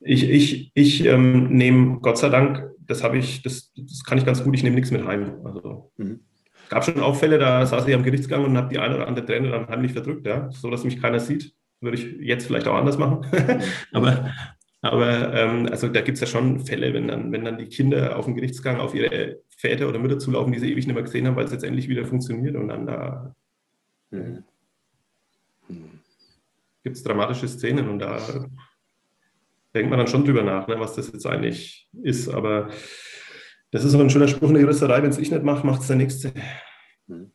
[0.00, 4.24] ich, ich, ich ähm, nehme Gott sei Dank, das habe ich, das, das kann ich
[4.24, 5.36] ganz gut, ich nehme nichts mit heim.
[5.44, 6.20] Also mhm.
[6.68, 9.26] gab schon auch Fälle, da saß ich am Gerichtsgang und habe die eine oder andere
[9.26, 11.54] Träne dann heimlich verdrückt, ja, so dass mich keiner sieht.
[11.82, 13.24] Würde ich jetzt vielleicht auch anders machen.
[13.92, 14.30] Aber,
[14.82, 18.16] aber ähm, also da gibt es ja schon Fälle, wenn dann, wenn dann die Kinder
[18.16, 21.26] auf dem Gerichtsgang auf ihre Väter oder Mütter zulaufen, die sie ewig nicht mehr gesehen
[21.26, 23.34] haben, weil es jetzt endlich wieder funktioniert und dann da
[24.10, 24.44] mhm.
[26.82, 28.18] gibt es dramatische Szenen und da
[29.74, 32.28] denkt man dann schon drüber nach, ne, was das jetzt eigentlich ist.
[32.28, 32.70] Aber
[33.70, 35.82] das ist so ein schöner Spruch in der Juristerei, wenn es ich nicht mache, macht
[35.82, 36.32] es der Nächste.
[37.06, 37.30] Mhm.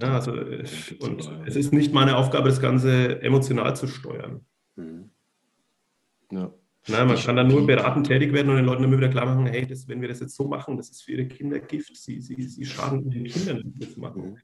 [0.00, 4.46] Ja, also, und es ist nicht meine Aufgabe, das Ganze emotional zu steuern.
[4.76, 5.10] Mhm.
[6.30, 6.52] Ja.
[6.88, 9.46] Na, man kann dann nur beratend tätig werden und den Leuten immer wieder klar machen,
[9.46, 11.96] hey, das, wenn wir das jetzt so machen, das ist für ihre Kinder Gift.
[11.96, 14.38] Sie, sie, sie schaden den Kindern, wenn das machen.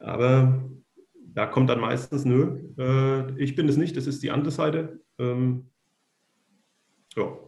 [0.00, 0.68] Aber
[1.34, 5.00] da kommt dann meistens, nö, äh, ich bin es nicht, das ist die andere Seite.
[5.18, 5.70] Ähm,
[7.16, 7.38] ja.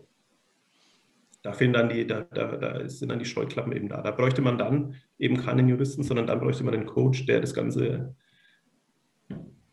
[1.43, 4.01] Da, fehlen dann die, da, da, da sind dann die Scheuklappen eben da.
[4.01, 7.55] Da bräuchte man dann eben keinen Juristen, sondern dann bräuchte man einen Coach, der das
[7.55, 8.17] Ganze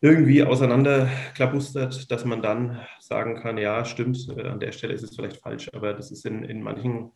[0.04, 5.16] irgendwie auseinanderklabustert, dass man dann sagen kann, ja, stimmt, äh, an der Stelle ist es
[5.16, 7.10] vielleicht falsch, aber das ist in, in manchen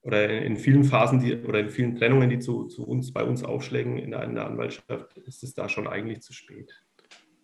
[0.00, 3.22] oder in, in vielen Phasen die, oder in vielen Trennungen, die zu, zu uns, bei
[3.22, 6.72] uns aufschlägen in der, in der Anwaltschaft, ist es da schon eigentlich zu spät.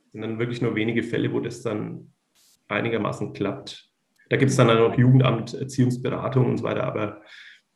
[0.06, 2.12] Es sind dann wirklich nur wenige Fälle, wo das dann
[2.68, 3.90] einigermaßen klappt.
[4.30, 7.20] Da gibt es dann auch Jugendamt, Erziehungsberatung und so weiter, aber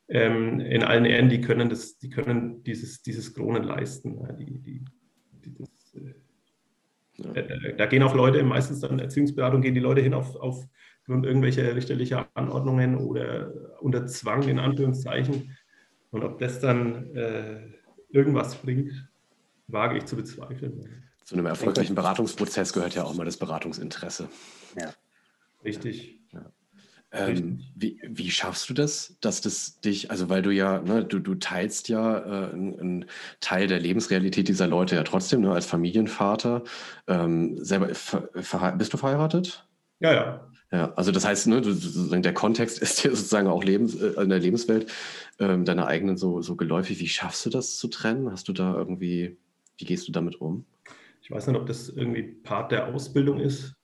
[0.07, 4.17] ähm, in allen Ehren, die können das, die können dieses, dieses Kronen leisten.
[4.39, 4.85] Die, die,
[5.45, 5.69] die, das,
[7.23, 7.33] ja.
[7.33, 10.65] Äh, da gehen auch Leute, meistens dann Erziehungsberatung, gehen die Leute hin auf, auf
[11.07, 13.51] irgendwelche richterliche Anordnungen oder
[13.81, 15.57] unter Zwang in Anführungszeichen.
[16.11, 17.61] Und ob das dann äh,
[18.09, 19.09] irgendwas bringt,
[19.67, 21.03] wage ich zu bezweifeln.
[21.23, 24.29] Zu einem erfolgreichen Beratungsprozess gehört ja auch mal das Beratungsinteresse.
[24.79, 24.93] Ja.
[25.63, 26.18] Richtig.
[27.11, 31.17] Ähm, wie, wie, schaffst du das, dass das dich, also weil du ja, ne, du,
[31.17, 33.05] du teilst ja äh, einen
[33.39, 36.63] Teil der Lebensrealität dieser Leute ja trotzdem, ne, als Familienvater.
[37.07, 39.67] Ähm, selber, bist du verheiratet?
[39.99, 40.49] Ja, ja.
[40.71, 44.39] Ja, also das heißt, ne, der Kontext ist dir sozusagen auch Lebens, äh, in der
[44.39, 44.91] Lebenswelt
[45.39, 46.99] ähm, deiner eigenen so, so geläufig.
[46.99, 48.31] Wie schaffst du das zu trennen?
[48.31, 49.35] Hast du da irgendwie,
[49.79, 50.65] wie gehst du damit um?
[51.23, 53.75] Ich weiß nicht, ob das irgendwie Part der Ausbildung ist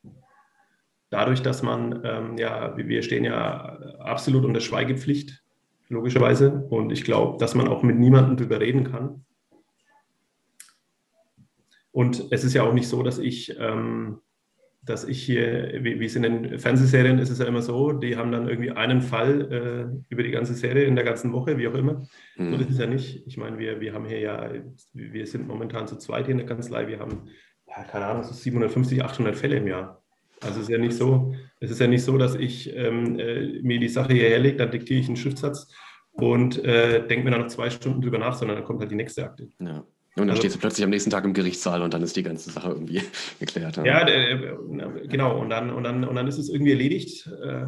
[1.16, 5.42] dadurch, dass man, ähm, ja, wir stehen ja absolut unter Schweigepflicht,
[5.88, 6.68] logischerweise.
[6.70, 9.24] Und ich glaube, dass man auch mit niemandem darüber reden kann.
[11.92, 14.20] Und es ist ja auch nicht so, dass ich, ähm,
[14.82, 18.18] dass ich hier, wie, wie, es in den Fernsehserien ist es ja immer so, die
[18.18, 21.70] haben dann irgendwie einen Fall äh, über die ganze Serie in der ganzen Woche, wie
[21.70, 22.06] auch immer.
[22.36, 22.52] Mhm.
[22.52, 23.26] So ist es ja nicht.
[23.26, 24.52] Ich meine, wir, wir haben hier ja,
[24.92, 27.30] wir sind momentan zu zweit hier in der Kanzlei, wir haben,
[27.68, 30.05] ja, keine Ahnung, so 750, 800 Fälle im Jahr.
[30.46, 33.62] Also es ist ja nicht so, es ist ja nicht so, dass ich ähm, äh,
[33.62, 35.72] mir die Sache hierher lege, dann diktiere ich einen Schriftsatz
[36.12, 38.96] und äh, denke mir dann noch zwei Stunden drüber nach, sondern dann kommt halt die
[38.96, 39.50] nächste Akte.
[39.60, 39.80] Ja.
[40.18, 42.24] Und dann also, stehst du plötzlich am nächsten Tag im Gerichtssaal und dann ist die
[42.24, 43.02] ganze Sache irgendwie
[43.40, 43.78] geklärt.
[43.78, 44.56] Ja, äh,
[45.08, 45.40] genau.
[45.40, 47.30] Und dann, und, dann, und dann ist es irgendwie erledigt.
[47.44, 47.66] Äh,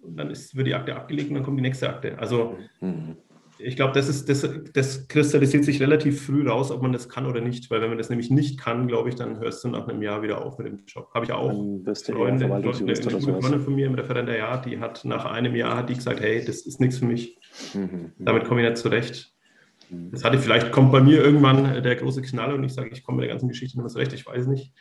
[0.00, 2.18] und dann ist, wird die Akte abgelegt und dann kommt die nächste Akte.
[2.18, 3.16] Also mhm
[3.62, 7.40] ich glaube, das, das, das kristallisiert sich relativ früh raus, ob man das kann oder
[7.40, 7.70] nicht.
[7.70, 10.22] Weil wenn man das nämlich nicht kann, glaube ich, dann hörst du nach einem Jahr
[10.22, 11.10] wieder auf mit dem Job.
[11.14, 11.50] Habe ich auch.
[11.50, 15.94] Freunde, eine, eine Freundin von mir im Referendariat, die hat nach einem Jahr hat die
[15.94, 17.38] gesagt, hey, das ist nichts für mich.
[17.74, 18.12] Mhm.
[18.18, 19.32] Damit komme ich nicht zurecht.
[19.90, 20.10] Mhm.
[20.12, 23.18] Das hatte vielleicht, kommt bei mir irgendwann der große Knall und ich sage, ich komme
[23.18, 24.72] mit der ganzen Geschichte nicht mehr zurecht, ich weiß nicht.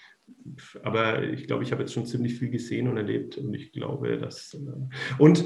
[0.84, 4.18] Aber ich glaube, ich habe jetzt schon ziemlich viel gesehen und erlebt und ich glaube,
[4.18, 4.54] dass.
[4.54, 5.44] Äh, und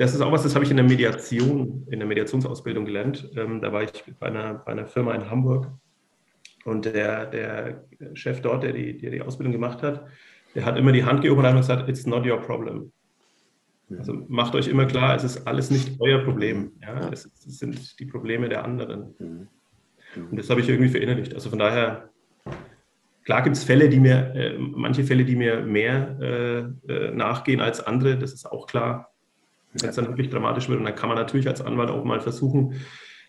[0.00, 3.30] das ist auch was, das habe ich in der Mediation, in der Mediationsausbildung gelernt.
[3.36, 5.70] Ähm, da war ich bei einer, bei einer Firma in Hamburg
[6.64, 7.84] und der, der
[8.14, 10.06] Chef dort, der die, der die Ausbildung gemacht hat,
[10.54, 12.90] der hat immer die Hand gehoben und gesagt, it's not your problem.
[13.98, 16.72] Also macht euch immer klar, es ist alles nicht euer Problem.
[16.80, 17.10] Ja?
[17.12, 19.14] Es, es sind die Probleme der anderen.
[19.18, 19.48] Mhm.
[20.30, 21.34] Und das habe ich irgendwie verinnerlicht.
[21.34, 22.08] Also von daher,
[23.24, 26.18] klar gibt es Fälle, die mir, äh, manche Fälle, die mir mehr
[26.88, 29.10] äh, äh, nachgehen als andere, das ist auch klar.
[29.72, 32.20] Wenn es dann wirklich dramatisch wird, und dann kann man natürlich als Anwalt auch mal
[32.20, 32.74] versuchen,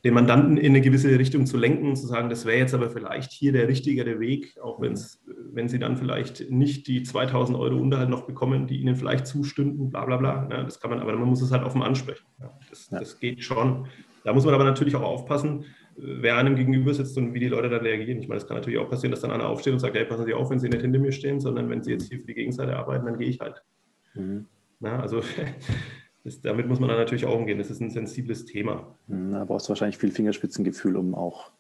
[0.03, 2.89] den Mandanten in eine gewisse Richtung zu lenken und zu sagen, das wäre jetzt aber
[2.89, 5.23] vielleicht hier der richtigere Weg, auch wenn's,
[5.53, 9.91] wenn Sie dann vielleicht nicht die 2000 Euro Unterhalt noch bekommen, die Ihnen vielleicht zustünden,
[9.91, 10.47] bla bla bla.
[10.49, 12.25] Ja, das kann man, aber man muss es halt offen ansprechen.
[12.39, 12.99] Ja, das, ja.
[12.99, 13.87] das, geht schon.
[14.23, 15.65] Da muss man aber natürlich auch aufpassen,
[15.95, 18.19] wer einem gegenüber sitzt und wie die Leute dann reagieren.
[18.19, 20.25] Ich meine, es kann natürlich auch passieren, dass dann einer aufsteht und sagt, hey, passen
[20.25, 22.33] Sie auf, wenn Sie nicht hinter mir stehen, sondern wenn Sie jetzt hier für die
[22.33, 23.61] Gegenseite arbeiten, dann gehe ich halt.
[24.15, 24.47] Mhm.
[24.79, 25.21] Na, also
[26.23, 27.57] das, damit muss man dann natürlich auch umgehen.
[27.57, 28.95] Das ist ein sensibles Thema.
[29.07, 31.51] Da brauchst du wahrscheinlich viel Fingerspitzengefühl, um auch.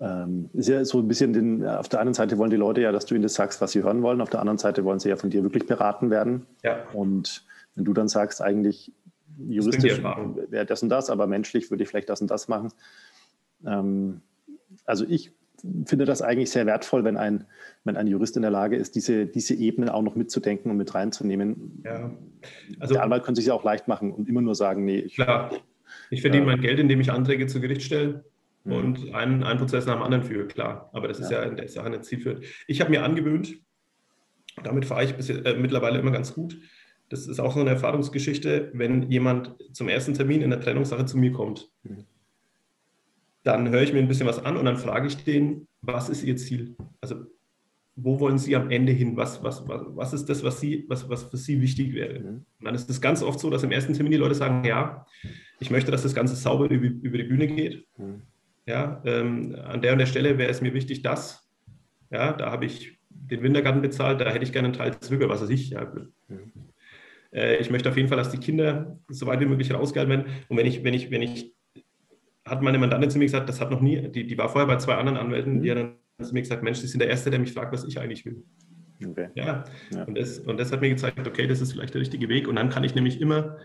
[0.00, 2.92] Ähm, ist ja so ein bisschen den, auf der einen Seite wollen die Leute ja,
[2.92, 4.20] dass du ihnen das sagst, was sie hören wollen.
[4.20, 6.46] Auf der anderen Seite wollen sie ja von dir wirklich beraten werden.
[6.62, 6.84] Ja.
[6.92, 7.44] Und
[7.74, 8.92] wenn du dann sagst, eigentlich
[9.38, 12.72] juristisch wäre das und das, aber menschlich würde ich vielleicht das und das machen.
[13.66, 14.20] Ähm,
[14.84, 15.32] also ich
[15.86, 17.44] finde das eigentlich sehr wertvoll, wenn ein,
[17.84, 20.94] wenn ein Jurist in der Lage ist, diese, diese Ebene auch noch mitzudenken und mit
[20.94, 21.82] reinzunehmen.
[21.84, 22.10] Ja.
[22.80, 24.98] Also, der Anwalt könnte sich ja auch leicht machen und immer nur sagen, nee.
[24.98, 25.50] Ich, klar,
[26.10, 28.24] ich verdiene äh, mein Geld, indem ich Anträge zu Gericht stelle
[28.64, 28.72] mhm.
[28.72, 30.90] und einen, einen Prozess nach dem anderen führe, klar.
[30.92, 32.44] Aber das ist ja, ja in der Sache nicht zielführend.
[32.66, 33.56] Ich habe mir angewöhnt,
[34.62, 36.58] damit fahre ich bis, äh, mittlerweile immer ganz gut.
[37.08, 41.18] Das ist auch so eine Erfahrungsgeschichte, wenn jemand zum ersten Termin in der Trennungssache zu
[41.18, 41.70] mir kommt.
[41.82, 42.04] Mhm
[43.44, 46.24] dann höre ich mir ein bisschen was an und dann frage ich den, was ist
[46.24, 46.76] Ihr Ziel?
[47.00, 47.26] Also
[47.96, 49.16] wo wollen Sie am Ende hin?
[49.16, 52.18] Was, was, was, was ist das, was, Sie, was, was für Sie wichtig wäre?
[52.18, 52.26] Mhm.
[52.58, 55.06] Und dann ist es ganz oft so, dass im ersten Termin die Leute sagen, ja,
[55.60, 57.86] ich möchte, dass das Ganze sauber über, über die Bühne geht.
[57.96, 58.22] Mhm.
[58.66, 61.46] Ja, ähm, an der und der Stelle wäre es mir wichtig, dass,
[62.10, 65.42] ja, da habe ich den Wintergarten bezahlt, da hätte ich gerne einen Teil zurück, was
[65.42, 65.70] weiß ich.
[65.70, 65.84] Ja,
[66.28, 66.52] mhm.
[67.30, 70.32] äh, ich möchte auf jeden Fall, dass die Kinder so weit wie möglich rausgehalten werden.
[70.48, 71.53] Und wenn ich, wenn ich, wenn ich
[72.44, 74.76] hat meine Mandantin zu mir gesagt, das hat noch nie, die, die war vorher bei
[74.76, 75.78] zwei anderen Anwälten, die mhm.
[75.78, 77.98] hat dann zu mir gesagt, Mensch, Sie sind der Erste, der mich fragt, was ich
[77.98, 78.44] eigentlich will.
[79.04, 79.28] Okay.
[79.34, 80.04] Ja, ja.
[80.04, 82.46] Und, das, und das hat mir gezeigt, okay, das ist vielleicht der richtige Weg.
[82.46, 83.56] Und dann kann ich nämlich immer,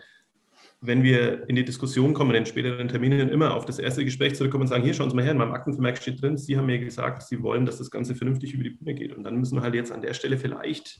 [0.82, 4.36] wenn wir in die Diskussion kommen, in den späteren Terminen, immer auf das erste Gespräch
[4.36, 6.66] zurückkommen und sagen, hier, schauen Sie mal her, in meinem Aktenvermerk steht drin, Sie haben
[6.66, 9.16] mir gesagt, Sie wollen, dass das Ganze vernünftig über die Bühne geht.
[9.16, 11.00] Und dann müssen wir halt jetzt an der Stelle vielleicht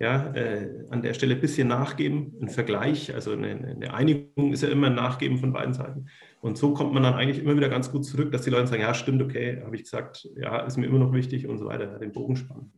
[0.00, 4.62] ja, äh, an der Stelle ein bisschen nachgeben, ein Vergleich, also eine, eine, Einigung ist
[4.62, 6.06] ja immer ein Nachgeben von beiden Seiten.
[6.40, 8.82] Und so kommt man dann eigentlich immer wieder ganz gut zurück, dass die Leute sagen,
[8.82, 11.98] ja, stimmt, okay, habe ich gesagt, ja, ist mir immer noch wichtig und so weiter,
[11.98, 12.72] den Bogen spannen.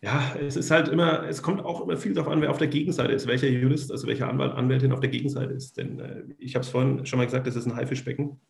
[0.00, 2.68] Ja, es ist halt immer, es kommt auch immer viel darauf an, wer auf der
[2.68, 5.76] Gegenseite ist, welcher Jurist, also welcher Anwalt, Anwältin auf der Gegenseite ist.
[5.76, 8.40] Denn äh, ich habe es vorhin schon mal gesagt, das ist ein Haifischbecken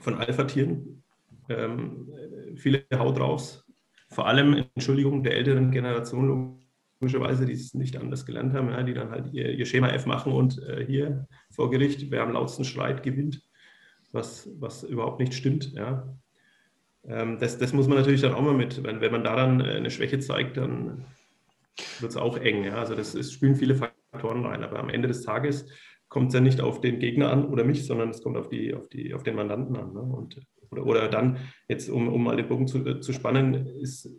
[0.00, 1.02] von Alpha-Tieren.
[1.50, 2.08] Ähm,
[2.56, 3.66] viele Haut raus,
[4.10, 6.60] vor allem, Entschuldigung, der älteren Generation
[7.00, 10.06] logischerweise, die es nicht anders gelernt haben, ja, die dann halt ihr, ihr, Schema F
[10.06, 13.42] machen und äh, hier vor Gericht, wer am lautsten schreit, gewinnt,
[14.12, 15.72] was, was überhaupt nicht stimmt.
[15.72, 16.16] Ja.
[17.06, 19.60] Ähm, das, das muss man natürlich dann auch mal mit, wenn, wenn man da dann
[19.60, 21.04] äh, eine Schwäche zeigt, dann
[22.00, 22.64] wird es auch eng.
[22.64, 22.76] Ja.
[22.76, 25.66] Also das, es spielen viele Faktoren rein, aber am Ende des Tages
[26.08, 28.74] kommt es ja nicht auf den Gegner an oder mich, sondern es kommt auf, die,
[28.74, 29.92] auf, die, auf den Mandanten an.
[29.92, 30.00] Ne?
[30.00, 30.40] Und
[30.70, 31.38] oder, oder dann,
[31.68, 34.10] jetzt um, um mal den Bogen zu, äh, zu spannen, ist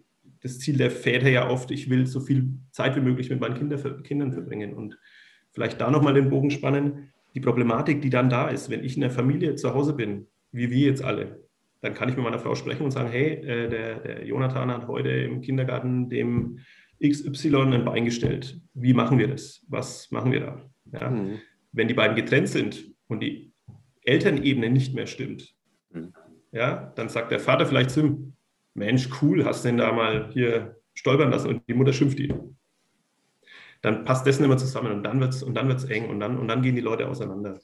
[0.42, 3.56] das Ziel der Väter ja oft, ich will so viel Zeit wie möglich mit meinen
[3.56, 4.74] Kinder, Kindern verbringen.
[4.74, 4.98] Und
[5.52, 7.12] vielleicht da nochmal den Bogen spannen.
[7.36, 10.72] Die Problematik, die dann da ist, wenn ich in der Familie zu Hause bin, wie
[10.72, 11.44] wir jetzt alle,
[11.82, 14.88] dann kann ich mit meiner Frau sprechen und sagen, hey, äh, der, der Jonathan hat
[14.88, 16.60] heute im Kindergarten dem
[17.02, 18.60] XY ein Bein gestellt.
[18.74, 19.66] Wie machen wir das?
[19.70, 20.70] Was machen wir da?
[20.92, 21.10] Ja?
[21.10, 21.40] Mhm.
[21.72, 23.54] Wenn die beiden getrennt sind und die
[24.04, 25.54] Elternebene nicht mehr stimmt,
[25.92, 26.14] mhm
[26.52, 28.34] ja, dann sagt der Vater vielleicht zu ihm,
[28.80, 32.57] Mensch, cool, hast du denn da mal hier stolpern lassen und die Mutter schimpft ihn.
[33.82, 36.19] Dann passt das nicht mehr zusammen und dann wird es und dann wird's eng und
[36.19, 37.59] dann, und dann gehen die Leute auseinander.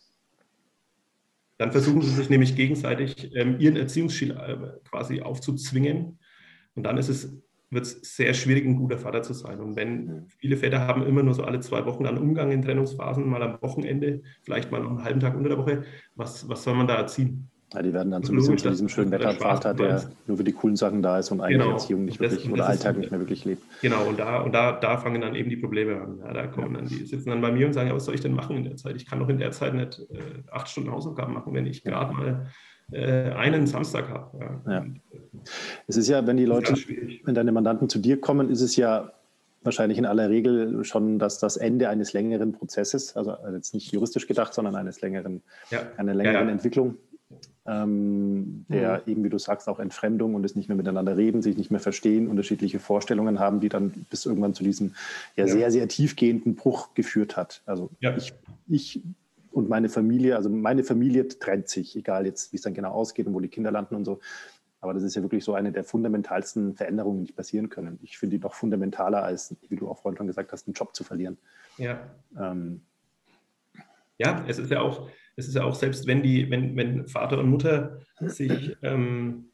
[1.57, 6.19] Dann versuchen sie sich nämlich gegenseitig ähm, ihren Erziehungsstil äh, quasi aufzuzwingen
[6.75, 7.41] und dann ist es
[7.71, 9.59] wird es sehr schwierig, ein guter Vater zu sein.
[9.59, 13.27] Und wenn viele Väter haben immer nur so alle zwei Wochen einen Umgang in Trennungsphasen,
[13.27, 15.83] mal am Wochenende, vielleicht mal noch einen halben Tag unter der Woche,
[16.15, 17.49] was, was soll man da erziehen?
[17.73, 20.51] Ja, die werden dann so ein bisschen zu diesem schönen Wettervater, der nur für die
[20.51, 21.75] coolen Sachen da ist und eigene genau.
[21.75, 23.63] Erziehung nicht wirklich oder Alltag nicht mehr wirklich lebt.
[23.81, 26.19] Genau, und da, und da, da fangen dann eben die Probleme an.
[26.19, 26.81] Ja, da kommen ja.
[26.81, 28.63] dann, die sitzen dann bei mir und sagen, ja, was soll ich denn machen in
[28.65, 28.95] der Zeit?
[28.95, 32.13] Ich kann doch in der Zeit nicht äh, acht Stunden Hausaufgaben machen, wenn ich gerade
[32.13, 32.45] mal
[32.91, 34.59] äh, einen Samstag habe.
[34.67, 34.85] Ja.
[35.87, 36.75] Es ist ja, wenn die Leute,
[37.23, 39.11] wenn deine Mandanten zu dir kommen, ist es ja
[39.63, 44.27] wahrscheinlich in aller Regel schon das, das Ende eines längeren Prozesses, also jetzt nicht juristisch
[44.27, 45.41] gedacht, sondern eines längeren,
[45.71, 45.79] ja.
[45.97, 46.97] einer längeren ja, Entwicklung
[47.67, 49.11] ähm, der mhm.
[49.11, 51.79] eben, wie du sagst, auch Entfremdung und es nicht mehr miteinander reden, sich nicht mehr
[51.79, 54.93] verstehen, unterschiedliche Vorstellungen haben, die dann bis irgendwann zu diesem
[55.35, 55.51] ja, ja.
[55.51, 57.63] sehr, sehr tiefgehenden Bruch geführt hat.
[57.65, 58.15] Also ja.
[58.15, 58.33] ich,
[58.67, 59.01] ich
[59.51, 63.25] und meine Familie, also meine Familie trennt sich, egal jetzt, wie es dann genau ausgeht
[63.25, 64.19] und wo die Kinder landen und so.
[64.81, 67.97] Aber das ist ja wirklich so eine der fundamentalsten Veränderungen, die passieren können.
[68.03, 70.93] Ich finde die noch fundamentaler als, wie du auch vorhin schon gesagt hast, einen Job
[70.93, 71.37] zu verlieren.
[71.77, 72.01] Ja.
[72.37, 72.81] Ähm,
[74.17, 77.39] ja, es ist ja auch, es ist ja auch selbst, wenn die, wenn, wenn Vater
[77.39, 79.49] und Mutter sich, ähm,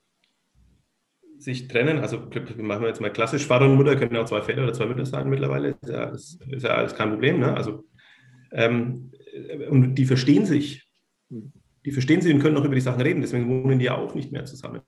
[1.37, 4.41] sich trennen, also machen wir jetzt mal klassisch, Vater und Mutter können ja auch zwei
[4.41, 7.55] Väter oder zwei Mütter sein mittlerweile, ist ja, ist, ist ja alles kein Problem, ne?
[7.55, 7.83] Also,
[8.51, 9.11] ähm,
[9.69, 10.87] und die verstehen sich.
[11.83, 14.13] Die verstehen sich und können auch über die Sachen reden, deswegen wohnen die ja auch
[14.13, 14.81] nicht mehr zusammen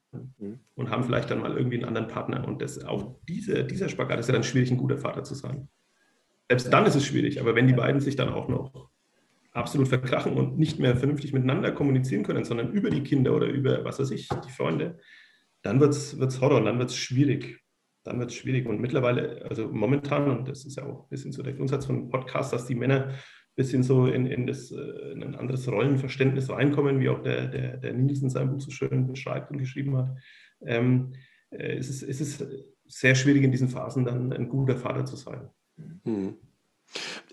[0.76, 2.48] und haben vielleicht dann mal irgendwie einen anderen Partner.
[2.48, 5.70] Und das, auch diese, dieser Spagat ist ja dann schwierig, ein guter Vater zu sein.
[6.50, 8.92] Selbst dann ist es schwierig, aber wenn die beiden sich dann auch noch
[9.54, 13.86] absolut verkrachen und nicht mehr vernünftig miteinander kommunizieren können, sondern über die Kinder oder über,
[13.86, 14.98] was weiß ich, die Freunde,
[15.62, 17.60] dann wird es Horror dann wird es schwierig.
[18.04, 18.68] Dann wird es schwierig.
[18.68, 22.10] Und mittlerweile, also momentan, und das ist ja auch ein bisschen so der Grundsatz von
[22.10, 23.14] Podcasts, dass die Männer ein
[23.56, 27.78] bisschen so in, in, das, äh, in ein anderes Rollenverständnis reinkommen, wie auch der, der,
[27.78, 30.10] der Nielsen sein Buch so schön beschreibt und geschrieben hat.
[30.66, 31.14] Ähm,
[31.52, 32.46] äh, es, ist, es ist
[32.88, 35.50] sehr schwierig in diesen Phasen dann ein guter Vater zu sein.
[36.04, 36.38] Mhm.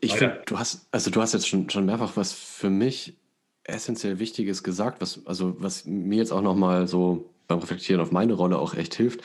[0.01, 3.17] Ich finde, du hast, also du hast jetzt schon, schon mehrfach was für mich
[3.65, 8.33] essentiell Wichtiges gesagt, was, also was mir jetzt auch nochmal so beim Reflektieren auf meine
[8.33, 9.21] Rolle auch echt hilft.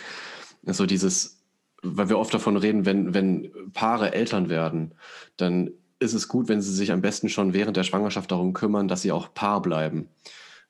[0.66, 1.42] Also dieses,
[1.82, 4.94] weil wir oft davon reden, wenn, wenn Paare Eltern werden,
[5.38, 8.88] dann ist es gut, wenn sie sich am besten schon während der Schwangerschaft darum kümmern,
[8.88, 10.10] dass sie auch Paar bleiben.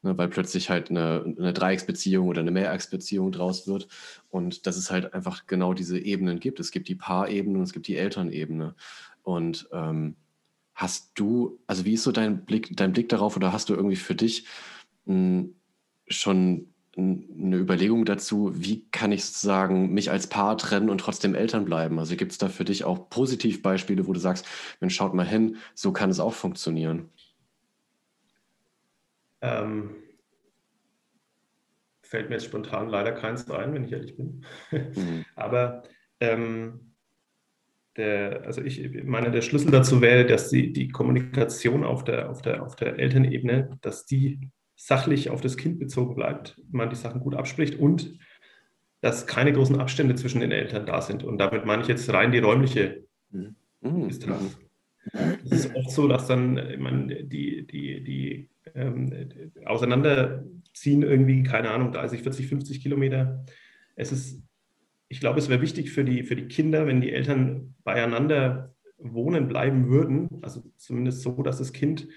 [0.05, 3.88] Ne, weil plötzlich halt eine, eine Dreiecksbeziehung oder eine Mehrachsbeziehung draus wird
[4.30, 6.59] und dass es halt einfach genau diese Ebenen gibt.
[6.59, 8.76] Es gibt die Paarebene und es gibt die Elternebene.
[9.26, 10.15] Und ähm,
[10.76, 13.95] hast du, also wie ist so dein Blick, dein Blick darauf oder hast du irgendwie
[13.95, 14.45] für dich
[15.05, 15.55] mh, hm,
[16.07, 16.67] schon
[16.97, 21.99] eine Überlegung dazu, wie kann ich sozusagen mich als Paar trennen und trotzdem Eltern bleiben?
[21.99, 24.47] Also gibt es da für dich auch Positivbeispiele, wo du sagst,
[24.80, 27.09] Mensch, schaut mal hin, so kann es auch funktionieren?
[29.41, 29.95] Ähm,
[32.01, 34.45] fällt mir jetzt spontan leider keins ein, wenn ich ehrlich bin.
[34.71, 35.26] Mhm.
[35.36, 35.84] Aber
[36.21, 36.94] ähm,
[37.97, 42.41] der, also ich meine, der Schlüssel dazu wäre, dass die, die Kommunikation auf der, auf,
[42.41, 47.21] der, auf der Elternebene, dass die sachlich auf das Kind bezogen bleibt, man die Sachen
[47.21, 48.17] gut abspricht und
[49.01, 51.23] dass keine großen Abstände zwischen den Eltern da sind.
[51.23, 54.07] Und damit meine ich jetzt rein die räumliche mhm.
[54.07, 54.57] Distanz.
[55.45, 59.29] Es ist oft so, dass dann man, die, die, die ähm,
[59.65, 63.45] auseinanderziehen irgendwie, keine Ahnung, 30, 40, 50 Kilometer.
[63.95, 64.41] Es ist,
[65.08, 69.47] ich glaube, es wäre wichtig für die, für die Kinder, wenn die Eltern beieinander wohnen
[69.47, 72.08] bleiben würden, also zumindest so, dass das Kind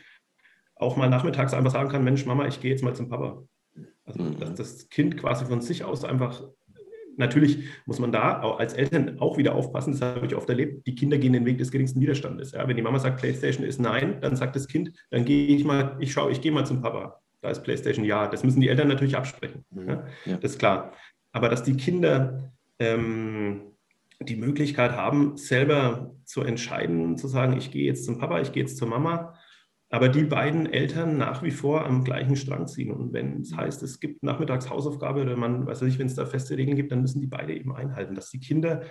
[0.77, 3.45] auch mal nachmittags einfach sagen kann, Mensch, Mama, ich gehe jetzt mal zum Papa.
[4.05, 4.39] Also, mhm.
[4.39, 6.43] dass das Kind quasi von sich aus einfach
[7.19, 10.95] natürlich muss man da als Eltern auch wieder aufpassen, das habe ich oft erlebt, die
[10.95, 12.53] Kinder gehen den Weg des geringsten Widerstandes.
[12.53, 15.65] Ja, wenn die Mama sagt, Playstation ist nein, dann sagt das Kind, dann gehe ich
[15.65, 17.21] mal, ich schaue, ich gehe mal zum Papa.
[17.41, 18.27] Da ist Playstation ja.
[18.29, 19.65] Das müssen die Eltern natürlich absprechen.
[19.71, 19.89] Mhm.
[19.89, 20.37] Ja, ja.
[20.39, 20.93] Das ist klar.
[21.33, 23.63] Aber dass die Kinder ähm,
[24.21, 28.63] die Möglichkeit haben, selber zu entscheiden, zu sagen, ich gehe jetzt zum Papa, ich gehe
[28.63, 29.35] jetzt zur Mama,
[29.91, 32.91] aber die beiden Eltern nach wie vor am gleichen Strang ziehen.
[32.91, 36.27] Und wenn es heißt, es gibt nachmittags Hausaufgabe oder man, weiß nicht, wenn es da
[36.27, 38.83] feste Regeln gibt, dann müssen die beide eben einhalten, dass die Kinder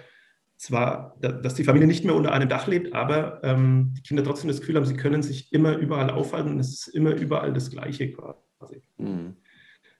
[0.55, 4.47] zwar, dass die Familie nicht mehr unter einem Dach lebt, aber ähm, die Kinder trotzdem
[4.47, 7.69] das Gefühl haben, sie können sich immer überall aufhalten und es ist immer überall das
[7.69, 8.81] Gleiche quasi.
[8.97, 9.35] Mhm.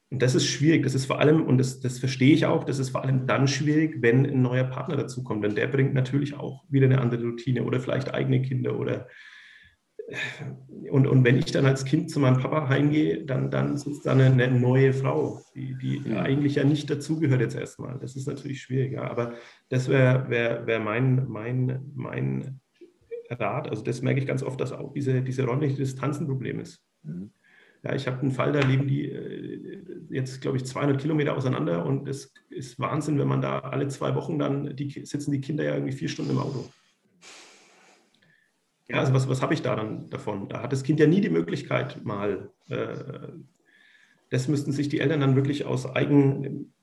[0.10, 0.84] Und das ist schwierig.
[0.84, 3.48] Das ist vor allem, und das, das verstehe ich auch, das ist vor allem dann
[3.48, 5.44] schwierig, wenn ein neuer Partner dazukommt.
[5.44, 9.08] Denn der bringt natürlich auch wieder eine andere Routine oder vielleicht eigene Kinder oder
[10.90, 14.14] und, und wenn ich dann als Kind zu meinem Papa heimgehe, dann, dann sitzt da
[14.14, 16.22] eine, eine neue Frau, die, die ja.
[16.22, 18.00] eigentlich ja nicht dazugehört jetzt erstmal.
[18.00, 19.12] Das ist natürlich schwieriger.
[19.12, 19.34] Aber
[19.68, 22.62] das wäre wär, wär mein, mein, mein
[23.30, 23.70] Rat.
[23.70, 25.84] Also das merke ich ganz oft, dass auch diese, diese räumliche
[26.26, 26.82] Problem ist.
[27.04, 27.32] Mhm.
[27.88, 29.80] Ja, ich habe einen Fall, da leben die äh,
[30.10, 34.14] jetzt, glaube ich, 200 Kilometer auseinander und es ist Wahnsinn, wenn man da alle zwei
[34.16, 36.66] Wochen dann, die, sitzen die Kinder ja irgendwie vier Stunden im Auto.
[38.90, 40.50] Ja, also was, was habe ich da dann davon?
[40.50, 43.30] Da hat das Kind ja nie die Möglichkeit, mal, äh,
[44.32, 46.74] das müssten sich die Eltern dann wirklich aus eigen,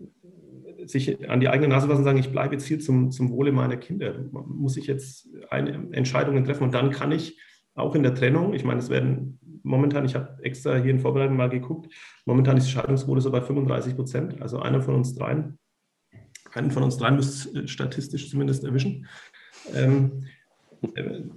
[0.87, 3.53] sich an die eigene Nase fassen und sagen, ich bleibe jetzt hier zum, zum Wohle
[3.53, 4.25] meiner Kinder.
[4.33, 7.39] Muss ich jetzt eine Entscheidungen treffen und dann kann ich
[7.75, 11.37] auch in der Trennung, ich meine, es werden momentan, ich habe extra hier in Vorbereitung
[11.37, 11.93] mal geguckt,
[12.25, 15.59] momentan ist die Scheidungsquote so bei 35 Prozent, also einer von uns dreien,
[16.53, 19.07] einen von uns dreien müsste statistisch zumindest erwischen.
[19.75, 20.25] Ähm,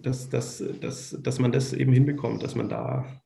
[0.01, 3.21] dass, dass, dass, dass man das eben hinbekommt, dass man da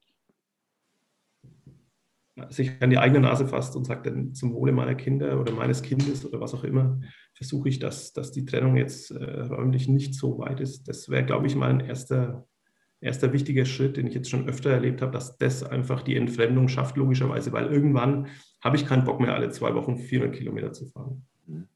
[2.49, 5.81] sich an die eigene Nase fasst und sagt, dann zum Wohle meiner Kinder oder meines
[5.81, 6.99] Kindes oder was auch immer,
[7.33, 10.87] versuche ich, dass, dass die Trennung jetzt äh, räumlich nicht so weit ist.
[10.87, 12.47] Das wäre, glaube ich, mal ein erster,
[13.01, 16.67] erster wichtiger Schritt, den ich jetzt schon öfter erlebt habe, dass das einfach die Entfremdung
[16.67, 18.27] schafft, logischerweise, weil irgendwann
[18.63, 21.25] habe ich keinen Bock mehr, alle zwei Wochen 400 Kilometer zu fahren.
[21.47, 21.67] Mhm.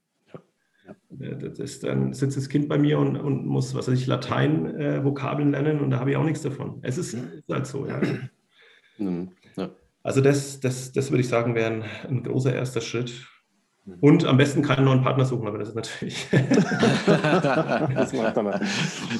[1.20, 4.06] Äh, das ist, dann sitzt das Kind bei mir und, und muss, was weiß ich,
[4.06, 6.78] Latein-Vokabeln äh, lernen und da habe ich auch nichts davon.
[6.82, 8.00] Es ist, ist halt so, ja.
[8.98, 9.32] Mhm.
[9.56, 9.70] ja.
[10.02, 13.26] Also das, das, das würde ich sagen, wäre ein, ein großer erster Schritt.
[13.86, 13.94] Mhm.
[14.00, 16.26] Und am besten keinen neuen Partner suchen, aber das ist natürlich.
[17.06, 18.46] das macht dann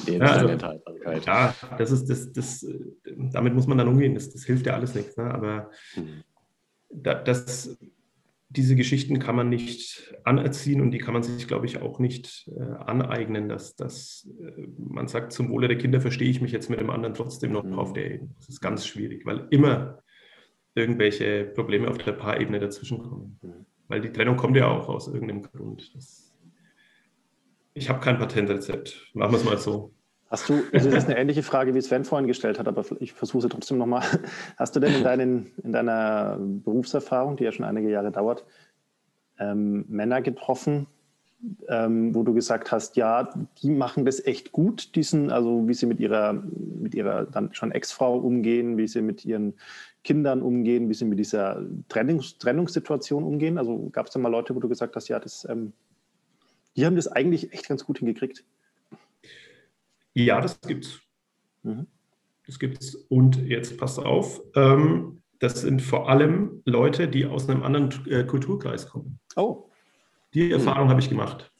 [0.07, 0.49] ja, also,
[1.25, 2.67] ja, das ist das, das,
[3.31, 4.13] damit muss man dann umgehen.
[4.13, 5.15] Das, das hilft ja alles nichts.
[5.15, 5.23] Ne?
[5.23, 6.23] Aber mhm.
[6.91, 7.77] das,
[8.49, 12.49] diese Geschichten kann man nicht anerziehen und die kann man sich, glaube ich, auch nicht
[12.57, 16.69] äh, aneignen, dass, dass äh, man sagt, zum Wohle der Kinder verstehe ich mich jetzt
[16.69, 17.79] mit dem anderen trotzdem noch mhm.
[17.79, 18.29] auf der Ebene.
[18.37, 20.03] Das ist ganz schwierig, weil immer
[20.75, 23.39] irgendwelche Probleme auf der Paarebene dazwischen kommen.
[23.41, 23.65] Mhm.
[23.87, 25.95] Weil die Trennung kommt ja auch aus irgendeinem Grund.
[25.95, 26.33] Das,
[27.73, 29.11] ich habe kein Patentrezept.
[29.13, 29.91] Machen wir es mal so.
[30.29, 33.43] Hast du, das ist eine ähnliche Frage, wie Sven vorhin gestellt hat, aber ich versuche
[33.43, 34.03] sie trotzdem nochmal.
[34.57, 38.43] Hast du denn in, deinen, in deiner Berufserfahrung, die ja schon einige Jahre dauert,
[39.39, 40.87] ähm, Männer getroffen,
[41.69, 43.29] ähm, wo du gesagt hast, ja,
[43.61, 47.71] die machen das echt gut, diesen, also wie sie mit ihrer, mit ihrer dann schon
[47.71, 49.53] Ex-Frau umgehen, wie sie mit ihren
[50.03, 53.57] Kindern umgehen, wie sie mit dieser Trennungs Trennungssituation umgehen?
[53.57, 55.73] Also gab es da mal Leute, wo du gesagt hast, ja, das, ähm,
[56.75, 58.43] die haben das eigentlich echt ganz gut hingekriegt?
[60.13, 60.99] Ja, das gibt's.
[61.63, 61.87] Mhm.
[62.45, 62.95] Das gibt's.
[62.95, 68.23] Und jetzt passt auf, ähm, das sind vor allem Leute, die aus einem anderen äh,
[68.23, 69.19] Kulturkreis kommen.
[69.35, 69.69] Oh.
[70.33, 70.91] Die Erfahrung mhm.
[70.91, 71.51] habe ich gemacht.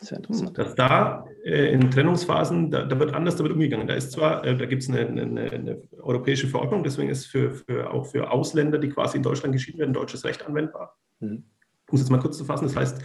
[0.00, 0.56] Sehr interessant.
[0.56, 3.86] Dass da äh, in Trennungsphasen, da, da, wird anders damit umgegangen.
[3.86, 7.52] Da ist zwar, äh, da gibt es eine, eine, eine, europäische Verordnung, deswegen ist für,
[7.52, 10.96] für, auch für Ausländer, die quasi in Deutschland geschieden werden, deutsches Recht anwendbar.
[11.20, 11.44] Mhm.
[11.90, 13.02] Um es jetzt mal kurz zu fassen, das heißt,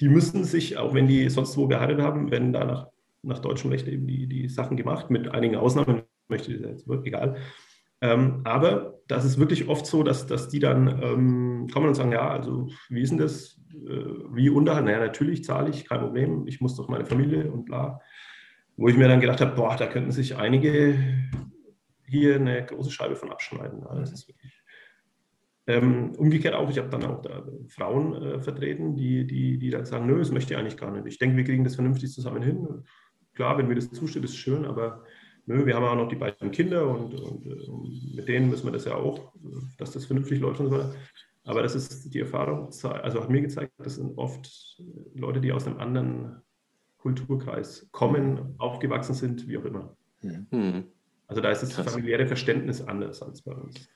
[0.00, 2.88] die müssen sich, auch wenn die sonst wo geheiratet haben, wenn da nach
[3.26, 7.36] nach deutschem Recht eben die, die Sachen gemacht, mit einigen Ausnahmen, möchte ich jetzt egal.
[8.00, 12.12] Ähm, aber das ist wirklich oft so, dass, dass die dann ähm, kommen und sagen,
[12.12, 13.60] ja, also wie ist denn das?
[13.84, 14.84] Äh, wie Unterhalt?
[14.84, 18.00] Naja, natürlich zahle ich, kein Problem, ich muss doch meine Familie und bla.
[18.76, 20.98] Wo ich mir dann gedacht habe, boah, da könnten sich einige
[22.06, 23.82] hier eine große Scheibe von abschneiden.
[23.82, 24.34] Wirklich
[25.66, 29.84] ähm, umgekehrt auch, ich habe dann auch da Frauen äh, vertreten, die, die, die dann
[29.84, 31.06] sagen, nö, das möchte ich eigentlich gar nicht.
[31.06, 32.84] Ich denke, wir kriegen das vernünftig zusammen hin.
[33.34, 35.02] Klar, wenn mir das zusteht, ist schön, aber
[35.46, 38.66] nö, wir haben auch noch die beiden Kinder und, und, und äh, mit denen müssen
[38.66, 39.32] wir das ja auch,
[39.76, 40.94] dass das vernünftig läuft und so weiter.
[41.46, 44.82] Aber das ist die Erfahrung, also hat mir gezeigt, das sind oft
[45.14, 46.42] Leute, die aus einem anderen
[46.98, 49.96] Kulturkreis kommen, aufgewachsen sind, wie auch immer.
[50.22, 50.84] Mhm.
[51.28, 53.88] Also da ist das familiäre Verständnis anders als bei uns.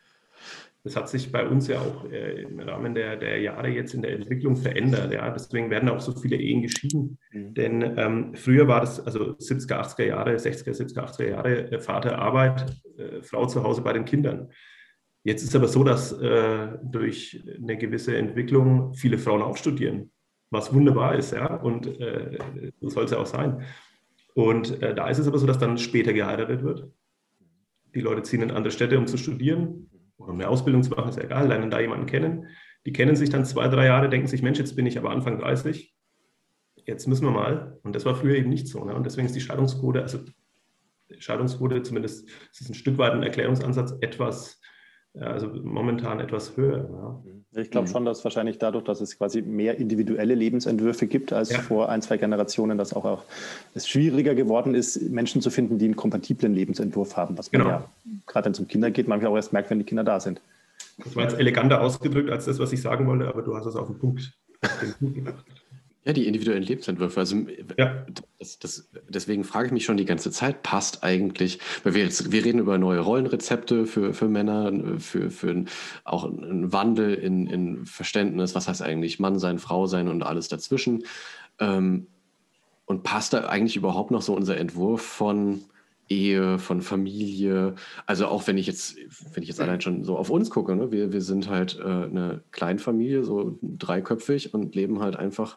[0.84, 4.00] Das hat sich bei uns ja auch äh, im Rahmen der, der Jahre jetzt in
[4.00, 5.12] der Entwicklung verändert.
[5.12, 5.28] Ja.
[5.30, 7.18] Deswegen werden auch so viele Ehen geschieden.
[7.32, 7.54] Mhm.
[7.54, 12.18] Denn ähm, früher war das, also 70er, 80er Jahre, 60er, 70er, 80er Jahre, äh, Vater
[12.18, 14.50] Arbeit, äh, Frau zu Hause bei den Kindern.
[15.22, 20.10] Jetzt ist aber so, dass äh, durch eine gewisse Entwicklung viele Frauen auch studieren,
[20.50, 22.38] was wunderbar ist, ja, und äh,
[22.80, 23.62] so soll es ja auch sein.
[24.34, 26.88] Und äh, da ist es aber so, dass dann später geheiratet wird.
[27.94, 31.18] Die Leute ziehen in andere Städte, um zu studieren oder eine Ausbildung zu machen, ist
[31.18, 32.46] ja egal, lernen da jemanden kennen.
[32.86, 35.38] Die kennen sich dann zwei, drei Jahre, denken sich, Mensch, jetzt bin ich aber Anfang
[35.38, 35.94] 30,
[36.86, 37.78] jetzt müssen wir mal.
[37.82, 38.84] Und das war früher eben nicht so.
[38.84, 38.94] Ne?
[38.94, 40.20] Und deswegen ist die Scheidungsquote, also
[41.18, 44.59] Scheidungsquote zumindest, es ist ein Stück weit ein Erklärungsansatz, etwas
[45.18, 46.88] also momentan etwas höher.
[46.90, 47.60] Ja.
[47.60, 47.92] Ich glaube mhm.
[47.92, 51.58] schon, dass wahrscheinlich dadurch, dass es quasi mehr individuelle Lebensentwürfe gibt als ja.
[51.58, 53.24] vor ein, zwei Generationen, dass auch, auch
[53.74, 57.70] es schwieriger geworden ist, Menschen zu finden, die einen kompatiblen Lebensentwurf haben, was man genau.
[57.70, 57.84] ja,
[58.26, 60.40] gerade wenn es um Kinder geht, manchmal auch erst merkt, wenn die Kinder da sind.
[60.98, 63.74] Das war jetzt eleganter ausgedrückt als das, was ich sagen wollte, aber du hast es
[63.74, 64.32] auf den Punkt,
[65.00, 65.59] gebracht.
[66.04, 67.20] Ja, die individuellen Lebensentwürfe.
[67.20, 67.36] Also
[67.76, 68.06] ja.
[68.38, 72.32] das, das, deswegen frage ich mich schon die ganze Zeit, passt eigentlich, weil wir jetzt,
[72.32, 75.64] wir reden über neue Rollenrezepte für, für Männer, für, für
[76.04, 80.48] auch einen Wandel in, in Verständnis, was heißt eigentlich Mann sein, Frau sein und alles
[80.48, 81.04] dazwischen.
[81.58, 82.06] Ähm,
[82.86, 85.60] und passt da eigentlich überhaupt noch so unser Entwurf von
[86.08, 87.74] Ehe, von Familie.
[88.06, 88.96] Also auch wenn ich jetzt,
[89.32, 90.90] wenn ich jetzt allein schon so auf uns gucke, ne?
[90.90, 95.56] wir, wir sind halt äh, eine Kleinfamilie, so dreiköpfig und leben halt einfach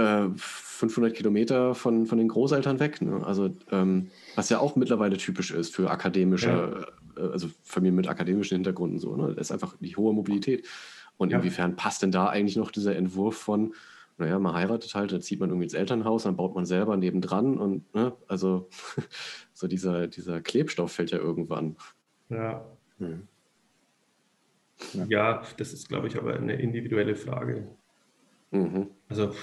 [0.00, 3.02] äh, 500 Kilometer von, von den Großeltern weg.
[3.02, 3.24] Ne?
[3.24, 6.86] Also ähm, was ja auch mittlerweile typisch ist für akademische,
[7.16, 7.22] ja.
[7.22, 9.16] äh, also Familien mit akademischen Hintergründen so.
[9.16, 9.34] Ne?
[9.34, 10.66] Das ist einfach die hohe Mobilität.
[11.16, 11.38] Und ja.
[11.38, 13.74] inwiefern passt denn da eigentlich noch dieser Entwurf von
[14.20, 17.56] naja, man heiratet halt, dann zieht man irgendwie ins Elternhaus, dann baut man selber nebendran
[17.58, 18.68] und, ne, also
[19.54, 21.76] so dieser, dieser Klebstoff fällt ja irgendwann.
[22.28, 22.64] Ja.
[22.98, 23.26] Hm.
[24.92, 25.04] Ja.
[25.08, 27.66] ja, das ist, glaube ich, aber eine individuelle Frage.
[28.50, 28.88] Mhm.
[29.08, 29.34] Also,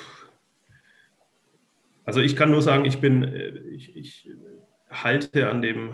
[2.08, 4.30] also ich kann nur sagen, ich bin, äh, ich, ich
[4.90, 5.94] halte an dem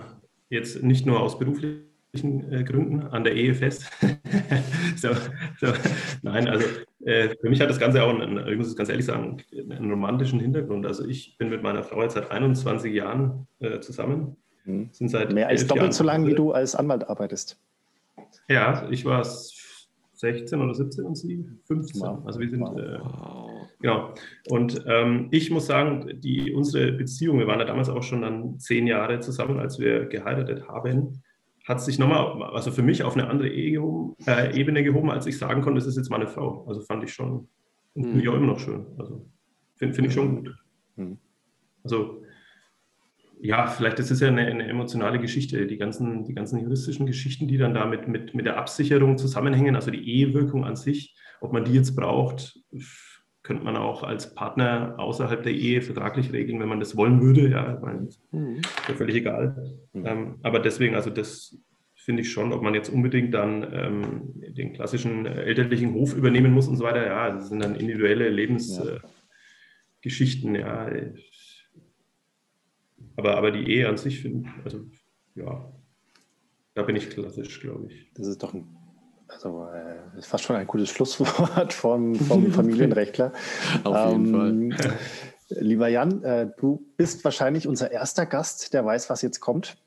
[0.49, 3.89] jetzt nicht nur aus beruflichen äh, Gründen an der Ehe fest.
[4.95, 5.09] so,
[5.59, 5.73] so,
[6.21, 6.65] nein, also
[7.03, 9.89] äh, für mich hat das Ganze auch, einen, ich muss es ganz ehrlich sagen, einen
[9.89, 10.85] romantischen Hintergrund.
[10.85, 14.37] Also ich bin mit meiner Frau jetzt seit 21 Jahren äh, zusammen.
[14.65, 14.89] Mhm.
[14.91, 17.59] Sind seit Mehr als doppelt Jahren so lange, wie du als Anwalt arbeitest.
[18.47, 19.25] Ja, ich war
[20.13, 21.99] 16 oder 17 und sie 15.
[21.99, 22.19] Wow.
[22.23, 22.77] Also wir sind wow.
[22.77, 22.99] äh,
[23.83, 24.15] genau.
[24.49, 28.57] Und ähm, ich muss sagen, die unsere Beziehung, wir waren ja damals auch schon dann
[28.57, 31.21] zehn Jahre zusammen, als wir geheiratet haben
[31.63, 35.61] hat sich nochmal, also für mich auf eine andere äh, Ebene gehoben, als ich sagen
[35.61, 36.65] konnte, das ist jetzt meine Frau.
[36.67, 37.47] Also fand ich schon,
[37.93, 38.85] und finde ich auch immer noch schön.
[38.97, 39.25] Also
[39.75, 40.55] finde find ich schon gut.
[40.97, 41.17] Mhm.
[41.83, 42.23] Also
[43.39, 45.65] ja, vielleicht ist es ja eine, eine, emotionale Geschichte.
[45.67, 49.75] Die ganzen, die ganzen juristischen Geschichten, die dann da mit, mit, mit der Absicherung zusammenhängen,
[49.75, 52.59] also die Ehewirkung an sich, ob man die jetzt braucht,
[53.43, 57.49] könnte man auch als Partner außerhalb der Ehe vertraglich regeln, wenn man das wollen würde.
[57.49, 58.55] Ja, meine, mhm.
[58.57, 59.77] ist ja völlig egal.
[59.91, 60.05] Mhm.
[60.05, 61.57] Ähm, aber deswegen, also das
[61.95, 66.69] finde ich schon, ob man jetzt unbedingt dann ähm, den klassischen elterlichen Hof übernehmen muss
[66.69, 67.05] und so weiter.
[67.05, 70.55] Ja, das sind dann individuelle Lebensgeschichten.
[70.55, 70.89] Ja.
[70.93, 71.01] ja.
[73.15, 74.85] Aber, aber die Ehe an sich, finde also
[75.35, 75.69] ja,
[76.73, 78.09] da bin ich klassisch, glaube ich.
[78.13, 78.77] Das ist doch ein
[79.33, 83.31] also äh, ist fast schon ein gutes Schlusswort vom, vom Familienrechtler.
[83.83, 84.93] Auf jeden ähm, Fall.
[85.49, 89.77] Lieber Jan, äh, du bist wahrscheinlich unser erster Gast, der weiß, was jetzt kommt.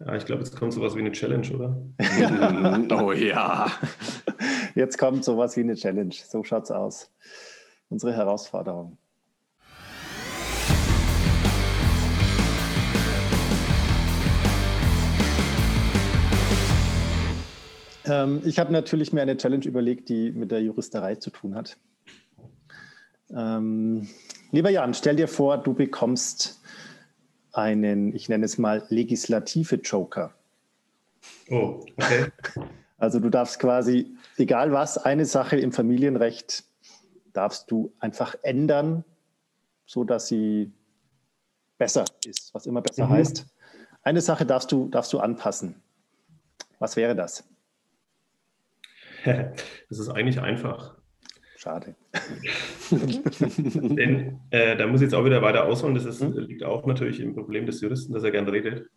[0.00, 1.76] Ja, ich glaube, jetzt kommt sowas wie eine Challenge, oder?
[3.02, 3.70] oh ja.
[4.74, 6.14] Jetzt kommt sowas wie eine Challenge.
[6.14, 7.10] So schaut's aus.
[7.88, 8.98] Unsere Herausforderung.
[18.06, 21.76] Ähm, ich habe natürlich mir eine Challenge überlegt, die mit der Juristerei zu tun hat.
[23.30, 24.08] Ähm,
[24.52, 26.60] lieber Jan, stell dir vor, du bekommst
[27.52, 30.32] einen, ich nenne es mal, legislative Joker.
[31.50, 32.26] Oh, okay.
[32.98, 36.64] Also du darfst quasi, egal was, eine Sache im Familienrecht
[37.34, 39.04] darfst du einfach ändern,
[39.84, 40.72] so dass sie
[41.76, 43.10] besser ist, was immer besser mhm.
[43.10, 43.46] heißt.
[44.02, 45.82] Eine Sache darfst du, darfst du anpassen.
[46.78, 47.44] Was wäre das?
[49.88, 50.96] Das ist eigentlich einfach.
[51.56, 51.96] Schade.
[52.90, 55.94] Denn äh, da muss ich jetzt auch wieder weiter ausholen.
[55.94, 56.32] Das ist, hm?
[56.32, 58.88] liegt auch natürlich im Problem des Juristen, dass er gerne redet.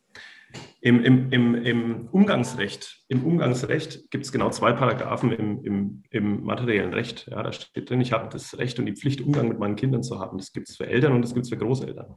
[0.82, 6.44] Im, im, im, Im Umgangsrecht, im Umgangsrecht gibt es genau zwei Paragraphen im, im, im
[6.44, 7.28] materiellen Recht.
[7.30, 10.04] Ja, da steht drin, ich habe das Recht und die Pflicht, Umgang mit meinen Kindern
[10.04, 10.38] zu haben.
[10.38, 12.16] Das gibt es für Eltern und das gibt es für Großeltern.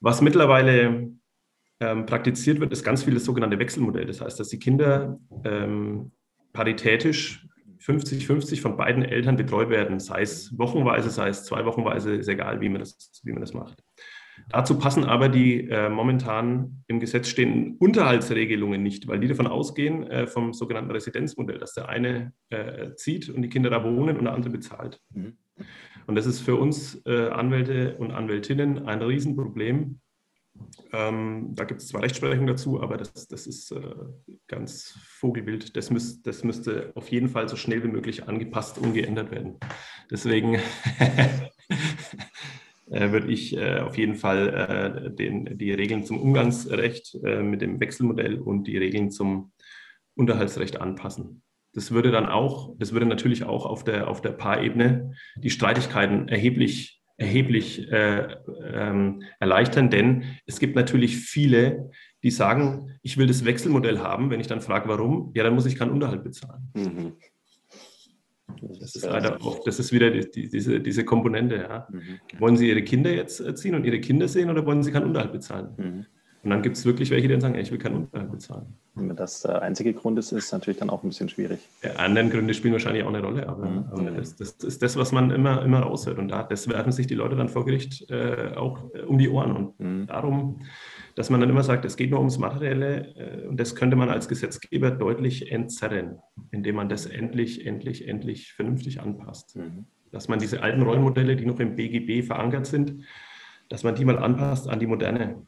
[0.00, 1.12] Was mittlerweile
[1.80, 4.06] ähm, praktiziert wird, ist ganz viel das sogenannte Wechselmodell.
[4.06, 6.12] Das heißt, dass die Kinder ähm,
[6.54, 7.46] paritätisch
[7.80, 12.62] 50-50 von beiden Eltern betreut werden, sei es wochenweise, sei es zwei wochenweise, ist egal,
[12.62, 13.82] wie man das, wie man das macht.
[14.48, 20.04] Dazu passen aber die äh, momentan im Gesetz stehenden Unterhaltsregelungen nicht, weil die davon ausgehen,
[20.04, 24.24] äh, vom sogenannten Residenzmodell, dass der eine äh, zieht und die Kinder da wohnen und
[24.24, 25.00] der andere bezahlt.
[25.10, 25.36] Mhm.
[26.06, 30.00] Und das ist für uns äh, Anwälte und Anwältinnen ein Riesenproblem,
[30.92, 33.80] ähm, da gibt es zwar Rechtsprechung dazu, aber das, das ist äh,
[34.46, 35.76] ganz vogelwild.
[35.76, 39.58] Das, müß, das müsste auf jeden Fall so schnell wie möglich angepasst und geändert werden.
[40.10, 40.54] Deswegen
[42.90, 47.60] äh, würde ich äh, auf jeden Fall äh, den, die Regeln zum Umgangsrecht äh, mit
[47.60, 49.52] dem Wechselmodell und die Regeln zum
[50.14, 51.42] Unterhaltsrecht anpassen.
[51.72, 56.28] Das würde dann auch, das würde natürlich auch auf der, auf der Paarebene die Streitigkeiten
[56.28, 58.36] erheblich erheblich äh,
[58.72, 61.90] ähm, erleichtern, denn es gibt natürlich viele,
[62.22, 64.30] die sagen, ich will das Wechselmodell haben.
[64.30, 66.70] Wenn ich dann frage, warum, ja, dann muss ich keinen Unterhalt bezahlen.
[66.74, 67.12] Mhm.
[68.78, 71.56] Das ist leider auch, das ist wieder die, die, diese, diese Komponente.
[71.56, 71.88] Ja.
[71.90, 72.40] Mhm.
[72.40, 75.32] Wollen Sie Ihre Kinder jetzt erziehen und Ihre Kinder sehen oder wollen Sie keinen Unterhalt
[75.32, 75.68] bezahlen?
[75.76, 76.06] Mhm.
[76.44, 78.74] Und dann gibt es wirklich welche, die dann sagen, ey, ich will keinen Unterhalt bezahlen.
[78.94, 81.58] Wenn das der einzige Grund ist, ist natürlich dann auch ein bisschen schwierig.
[81.82, 83.84] Ja, andere Gründe spielen wahrscheinlich auch eine Rolle, aber, mhm.
[83.90, 86.18] aber das, das, ist das, was man immer, immer raushört.
[86.18, 89.30] Und da, das werfen sich die Leute dann vor Gericht äh, auch äh, um die
[89.30, 89.56] Ohren.
[89.56, 90.06] Und mhm.
[90.06, 90.60] darum,
[91.14, 94.10] dass man dann immer sagt, es geht nur ums Materielle äh, und das könnte man
[94.10, 96.18] als Gesetzgeber deutlich entzerren,
[96.50, 99.56] indem man das endlich, endlich, endlich vernünftig anpasst.
[99.56, 99.86] Mhm.
[100.12, 103.02] Dass man diese alten Rollenmodelle, die noch im BGB verankert sind,
[103.70, 105.46] dass man die mal anpasst an die moderne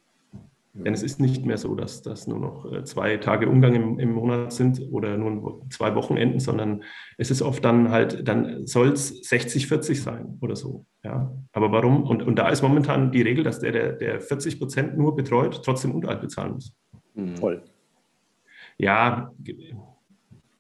[0.85, 3.99] denn es ist nicht mehr so, dass das nur noch äh, zwei Tage Umgang im,
[3.99, 6.83] im Monat sind oder nur zwei Wochenenden, sondern
[7.19, 10.85] es ist oft dann halt, dann soll es 60, 40 sein oder so.
[11.03, 11.33] Ja.
[11.53, 12.05] Aber warum?
[12.05, 15.63] Und, und da ist momentan die Regel, dass der, der, der 40 Prozent nur betreut,
[15.65, 16.75] trotzdem Unterhalt bezahlen muss.
[17.15, 17.37] Mhm.
[17.37, 17.63] Voll.
[18.79, 19.33] Ja,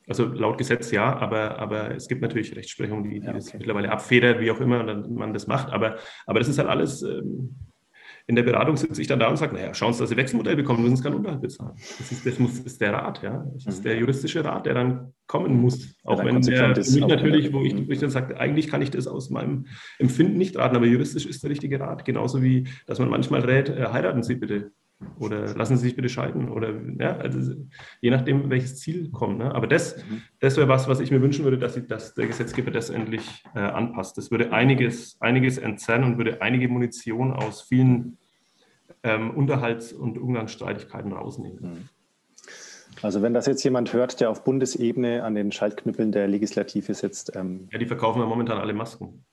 [0.09, 3.39] also laut Gesetz ja, aber, aber es gibt natürlich Rechtsprechung, die, die ja, okay.
[3.39, 5.71] das mittlerweile abfedert, wie auch immer man das macht.
[5.71, 5.97] Aber,
[6.27, 7.03] aber das ist halt alles.
[7.03, 7.57] Ähm,
[8.29, 10.57] in der Beratung sitze ich dann da und sage, naja, schauen Sie, dass Sie Wechselmodell
[10.57, 11.72] bekommen, müssen Sie keinen Unterhalt bezahlen.
[11.77, 13.47] Das ist, das muss, ist der Rat, ja.
[13.55, 13.85] Das ist mhm.
[13.85, 15.97] der juristische Rat, der dann kommen muss.
[16.03, 18.91] Auch wenn der für mich natürlich, wo ich, wo ich dann sage, eigentlich kann ich
[18.91, 19.66] das aus meinem
[19.99, 22.05] Empfinden nicht raten, aber juristisch ist der richtige Rat.
[22.05, 24.72] Genauso wie, dass man manchmal rät, äh, heiraten Sie bitte
[25.18, 27.55] oder lassen Sie sich bitte scheiden oder ja, also
[28.01, 29.38] je nachdem, welches Ziel kommt.
[29.38, 29.55] Ne?
[29.55, 30.22] Aber das, mhm.
[30.40, 33.44] das wäre was, was ich mir wünschen würde, dass, ich, dass der Gesetzgeber das endlich
[33.55, 34.16] äh, anpasst.
[34.16, 38.18] Das würde einiges, einiges entzerren und würde einige Munition aus vielen
[39.03, 41.61] ähm, Unterhalts- und Umgangsstreitigkeiten rausnehmen.
[41.61, 41.88] Mhm.
[43.03, 47.36] Also wenn das jetzt jemand hört, der auf Bundesebene an den Schaltknüppeln der Legislative sitzt.
[47.36, 49.24] Ähm ja, die verkaufen ja momentan alle Masken.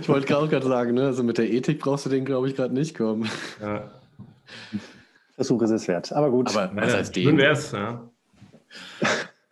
[0.00, 1.06] Ich wollte auch gerade sagen, ne?
[1.06, 3.28] also mit der Ethik brauchst du den, glaube ich, gerade nicht kommen.
[3.60, 3.90] Ja.
[5.34, 6.54] Versuch ist es wert, aber gut.
[6.54, 7.36] Aber was als den?
[7.36, 8.08] wär's, ja.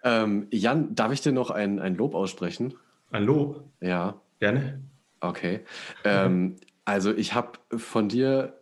[0.05, 2.75] ähm, Jan, darf ich dir noch ein, ein Lob aussprechen?
[3.11, 3.65] Ein Lob?
[3.81, 4.21] Ja.
[4.39, 4.81] Gerne.
[5.21, 5.61] Okay.
[6.05, 8.55] Ähm, also ich habe von dir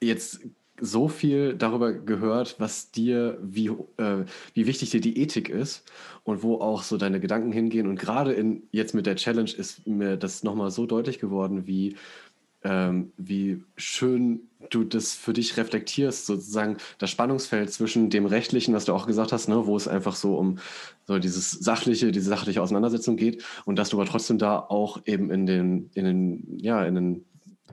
[0.00, 0.40] jetzt
[0.80, 4.24] so viel darüber gehört, was dir, wie, äh,
[4.54, 5.84] wie wichtig dir die Ethik ist
[6.24, 7.86] und wo auch so deine Gedanken hingehen.
[7.86, 11.96] Und gerade in, jetzt mit der Challenge ist mir das nochmal so deutlich geworden, wie,
[12.64, 18.84] ähm, wie schön du das für dich reflektierst, sozusagen das Spannungsfeld zwischen dem Rechtlichen, was
[18.84, 20.58] du auch gesagt hast, ne, wo es einfach so um
[21.06, 25.30] so dieses sachliche, diese sachliche Auseinandersetzung geht und dass du aber trotzdem da auch eben
[25.30, 27.24] in den, in den, ja, in den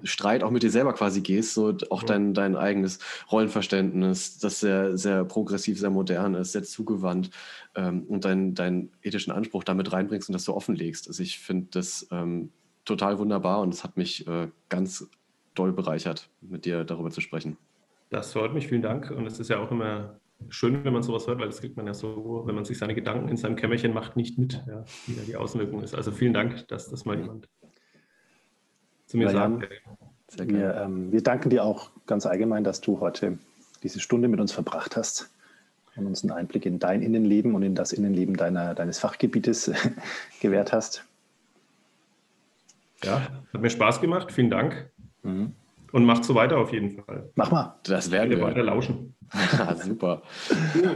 [0.03, 2.99] Streit auch mit dir selber quasi gehst, so auch dein, dein eigenes
[3.31, 7.29] Rollenverständnis, das sehr, sehr progressiv, sehr modern ist, sehr zugewandt
[7.75, 11.07] ähm, und deinen dein ethischen Anspruch damit reinbringst und das so offenlegst.
[11.07, 12.51] Also ich finde das ähm,
[12.83, 15.09] total wunderbar und es hat mich äh, ganz
[15.55, 17.57] doll bereichert, mit dir darüber zu sprechen.
[18.09, 19.11] Das freut mich, vielen Dank.
[19.11, 20.19] Und es ist ja auch immer
[20.49, 22.93] schön, wenn man sowas hört, weil das kriegt man ja so, wenn man sich seine
[22.93, 25.95] Gedanken in seinem Kämmerchen macht, nicht mit, ja, wie da die Auswirkung ist.
[25.95, 27.49] Also vielen Dank, dass das mal jemand
[29.15, 29.69] zu mir ja, sagt.
[30.27, 30.59] Sehr gerne.
[30.59, 33.37] Wir, ähm, wir danken dir auch ganz allgemein, dass du heute
[33.83, 35.29] diese Stunde mit uns verbracht hast
[35.95, 39.71] und uns einen Einblick in dein Innenleben und in das Innenleben deiner, deines Fachgebietes
[40.41, 41.05] gewährt hast.
[43.03, 43.21] Ja,
[43.53, 44.31] hat mir Spaß gemacht.
[44.31, 44.89] Vielen Dank.
[45.23, 45.53] Mhm.
[45.91, 47.29] Und macht so weiter auf jeden Fall.
[47.35, 47.75] Mach mal.
[47.83, 48.41] Das werden wir.
[48.41, 49.13] Weiter lauschen.
[49.57, 50.21] Ja, super.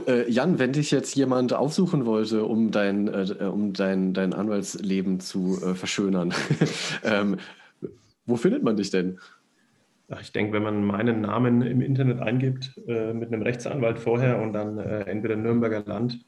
[0.08, 5.20] äh, Jan, wenn dich jetzt jemand aufsuchen wollte, um dein, äh, um dein, dein Anwaltsleben
[5.20, 6.32] zu äh, verschönern,
[7.04, 7.38] ähm,
[8.30, 9.20] wo findet man dich denn?
[10.22, 14.54] Ich denke, wenn man meinen Namen im Internet eingibt, äh, mit einem Rechtsanwalt vorher und
[14.54, 16.26] dann äh, entweder Nürnberger Land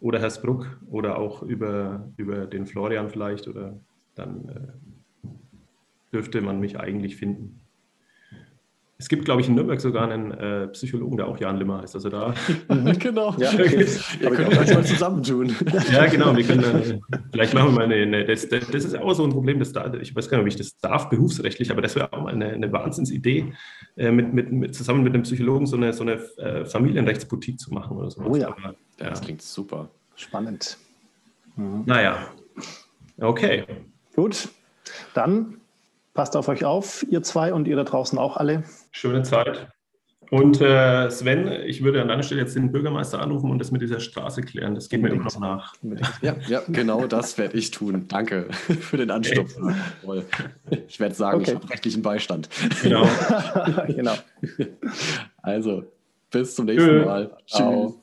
[0.00, 3.78] oder Hersbruck oder auch über, über den Florian vielleicht, oder
[4.14, 5.28] dann äh,
[6.12, 7.60] dürfte man mich eigentlich finden.
[8.98, 11.94] Es gibt, glaube ich, in Nürnberg sogar einen äh, Psychologen, der auch Jan Limmer heißt.
[11.94, 12.32] Also da.
[12.98, 13.34] genau.
[13.36, 13.52] Ja.
[13.52, 15.54] Ihr könnt euch mal zusammentun.
[15.92, 16.34] ja, genau.
[16.34, 17.96] Wir können dann, vielleicht machen wir mal eine.
[17.96, 20.44] eine das, das, das, ist auch so ein Problem, das da, ich weiß gar nicht,
[20.44, 23.52] ob ich das darf, berufsrechtlich, aber das wäre auch mal eine, eine Wahnsinnsidee,
[23.98, 27.74] äh, mit, mit, mit, zusammen mit einem Psychologen so eine, so eine äh, Familienrechtsboutique zu
[27.74, 28.22] machen oder so.
[28.22, 28.48] Oh ja.
[28.48, 29.10] Aber, ja.
[29.10, 29.90] Das klingt super.
[30.14, 30.78] Spannend.
[31.56, 31.82] Mhm.
[31.84, 32.28] Naja.
[33.18, 33.64] Okay.
[34.14, 34.48] Gut.
[35.12, 35.60] Dann
[36.16, 38.64] Passt auf euch auf, ihr zwei und ihr da draußen auch alle.
[38.96, 39.68] Schöne Zeit.
[40.30, 43.82] Und äh, Sven, ich würde an deiner Stelle jetzt den Bürgermeister anrufen und das mit
[43.82, 44.74] dieser Straße klären.
[44.74, 45.22] Das geht Unbedingt.
[45.22, 46.18] mir immer noch nach.
[46.22, 48.06] Ja, ja, genau das werde ich tun.
[48.08, 49.54] Danke für den Anstupf.
[50.02, 50.24] Okay.
[50.88, 51.50] Ich werde sagen, okay.
[51.50, 52.48] ich habe rechtlichen Beistand.
[52.82, 53.06] Genau.
[53.88, 54.14] genau.
[55.42, 55.84] Also,
[56.30, 57.36] bis zum nächsten Mal.
[57.46, 58.00] Ciao.